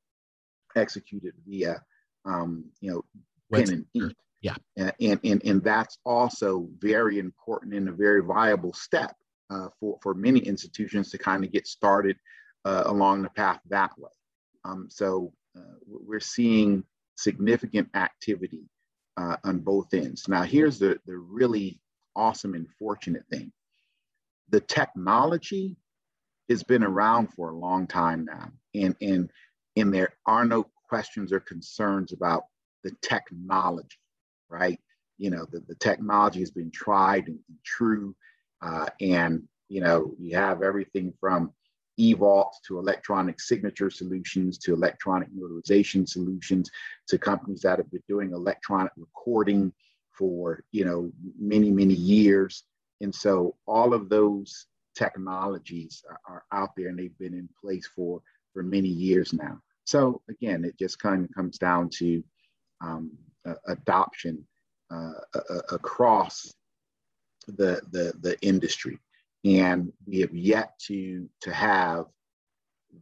[0.75, 1.83] executed via,
[2.25, 3.03] um, you know,
[3.51, 4.13] pen and ink.
[4.41, 4.55] Yeah.
[4.77, 9.15] And, and, and that's also very important and a very viable step
[9.49, 12.15] uh, for, for many institutions to kind of get started
[12.65, 14.11] uh, along the path that way.
[14.63, 16.83] Um, so uh, we're seeing
[17.15, 18.63] significant activity
[19.17, 20.27] uh, on both ends.
[20.27, 21.79] Now, here's the, the really
[22.15, 23.51] awesome and fortunate thing.
[24.49, 25.75] The technology
[26.49, 28.51] has been around for a long time now.
[28.73, 29.29] And, and,
[29.75, 32.43] and there are no questions or concerns about
[32.83, 33.98] the technology,
[34.49, 34.79] right?
[35.17, 38.15] You know, the, the technology has been tried and, and true.
[38.61, 41.53] Uh, and, you know, you have everything from
[41.99, 46.69] eVault to electronic signature solutions to electronic notarization solutions
[47.07, 49.73] to companies that have been doing electronic recording
[50.17, 52.63] for, you know, many, many years.
[53.01, 57.87] And so all of those technologies are, are out there and they've been in place
[57.95, 58.21] for,
[58.53, 59.59] for many years now.
[59.85, 62.23] So again, it just kind of comes down to
[62.81, 63.11] um,
[63.67, 64.45] adoption
[64.91, 66.53] uh, uh, across
[67.47, 68.99] the, the, the industry.
[69.45, 72.05] And we have yet to, to have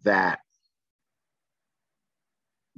[0.04, 0.40] that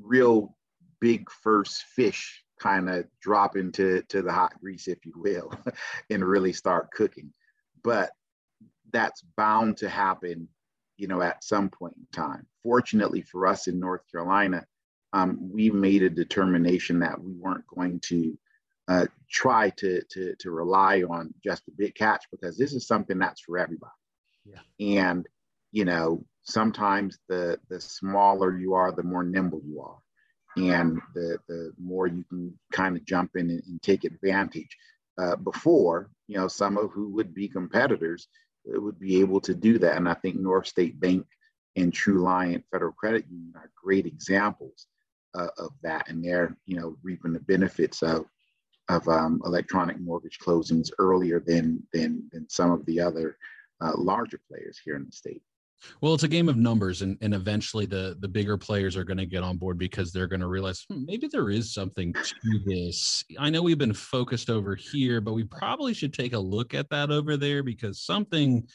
[0.01, 0.55] real
[1.01, 5.51] big first fish kind of drop into to the hot grease, if you will,
[6.09, 7.34] and really start cooking.
[7.84, 8.11] But
[8.91, 10.47] that's bound to happen,
[10.97, 12.45] you know, at some point in time.
[12.63, 14.65] Fortunately for us in North Carolina,
[15.14, 18.38] um, we made a determination that we weren't going to
[18.88, 23.20] uh, try to, to, to rely on just the big catch because this is something
[23.20, 23.91] that's for everybody.
[24.45, 24.62] Yeah.
[24.80, 25.28] And,
[25.72, 29.97] you know, sometimes the, the smaller you are, the more nimble you are.
[30.57, 34.76] And the, the more you can kind of jump in and, and take advantage.
[35.18, 38.28] Uh, before, you know, some of who would be competitors
[38.66, 39.97] would be able to do that.
[39.97, 41.26] And I think North State Bank
[41.76, 44.88] and True Truliant Federal Credit Union are great examples
[45.36, 48.26] uh, of that, and they're you know reaping the benefits of
[48.90, 53.38] of um, electronic mortgage closings earlier than than than some of the other
[53.82, 55.42] uh, larger players here in the state.
[56.02, 59.18] Well, it's a game of numbers, and, and eventually the the bigger players are going
[59.18, 62.60] to get on board because they're going to realize hmm, maybe there is something to
[62.66, 63.24] this.
[63.38, 66.90] I know we've been focused over here, but we probably should take a look at
[66.90, 68.68] that over there because something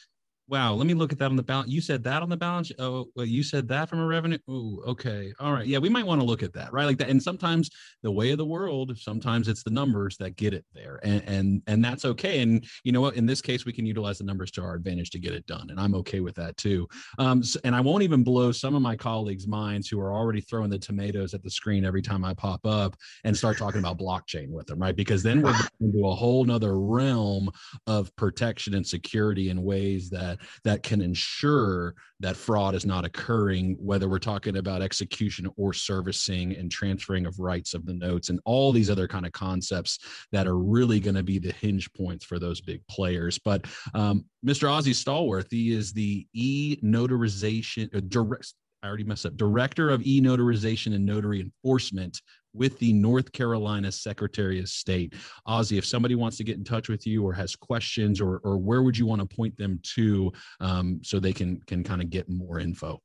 [0.47, 1.71] wow, let me look at that on the balance.
[1.71, 2.71] You said that on the balance.
[2.77, 4.37] Oh, well, you said that from a revenue.
[4.47, 5.33] Oh, okay.
[5.39, 5.65] All right.
[5.65, 6.85] Yeah, we might want to look at that, right?
[6.85, 7.09] Like that.
[7.09, 7.69] And sometimes
[8.03, 10.99] the way of the world, sometimes it's the numbers that get it there.
[11.03, 12.41] And and and that's okay.
[12.41, 13.15] And you know what?
[13.15, 15.69] In this case, we can utilize the numbers to our advantage to get it done.
[15.69, 16.87] And I'm okay with that too.
[17.17, 20.41] Um, so, and I won't even blow some of my colleagues' minds who are already
[20.41, 23.97] throwing the tomatoes at the screen every time I pop up and start talking about
[23.97, 24.95] blockchain with them, right?
[24.95, 27.49] Because then we're into a whole nother realm
[27.87, 33.05] of protection and security in ways that that that can ensure that fraud is not
[33.05, 38.29] occurring whether we're talking about execution or servicing and transferring of rights of the notes
[38.29, 39.99] and all these other kind of concepts
[40.33, 44.25] that are really going to be the hinge points for those big players but um,
[44.45, 49.35] mr Ozie Stallworth he is the e-notarization uh, direct I already messed up.
[49.35, 52.21] Director of e notarization and notary enforcement
[52.55, 55.13] with the North Carolina Secretary of State.
[55.47, 58.57] Ozie, if somebody wants to get in touch with you or has questions, or, or
[58.57, 62.09] where would you want to point them to um, so they can can kind of
[62.09, 63.01] get more info?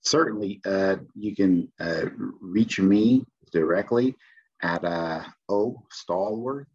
[0.00, 2.06] Certainly, uh, you can uh,
[2.40, 4.14] reach me directly
[4.62, 6.66] at uh, o stallworth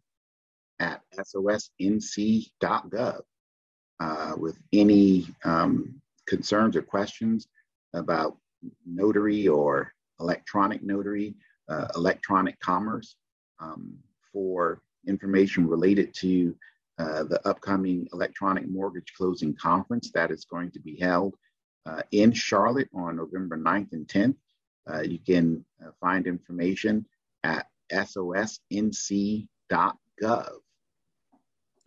[0.78, 3.20] at sosnc.gov
[4.00, 7.48] uh, with any um, concerns or questions
[7.94, 8.36] about
[8.86, 11.34] notary or electronic notary
[11.70, 13.16] uh, electronic commerce
[13.60, 13.96] um,
[14.32, 16.54] for information related to
[16.98, 21.34] uh, the upcoming electronic mortgage closing conference that is going to be held
[21.86, 24.36] uh, in Charlotte on November 9th and 10th.
[24.92, 27.06] Uh, you can uh, find information
[27.42, 29.48] at sosnc.gov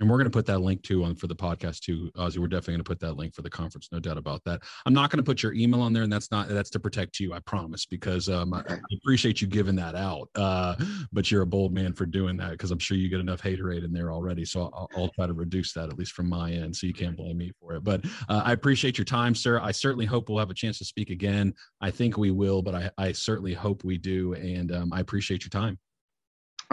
[0.03, 2.47] and we're going to put that link too on for the podcast too Ozie we're
[2.47, 4.61] definitely going to put that link for the conference no doubt about that.
[4.85, 7.19] I'm not going to put your email on there and that's not that's to protect
[7.19, 10.75] you i promise because um, I, I, appreciate you giving that out uh,
[11.11, 13.85] but you're a bold man for doing that because i'm sure you get enough haterade
[13.85, 14.45] in there already.
[14.45, 17.15] So I'll, I'll, try to reduce that at least from my end so you can't
[17.15, 17.83] blame me for it.
[17.83, 19.59] But uh, i appreciate your time sir.
[19.59, 21.53] I certainly hope we'll have a chance to speak again.
[21.81, 25.43] I think we will but i, I certainly hope we do and um, i appreciate
[25.43, 25.77] your time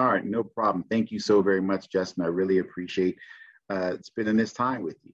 [0.00, 0.82] all right, no problem.
[0.90, 2.24] Thank you so very much, Justin.
[2.24, 3.18] I really appreciate
[3.68, 5.12] uh, spending this time with you.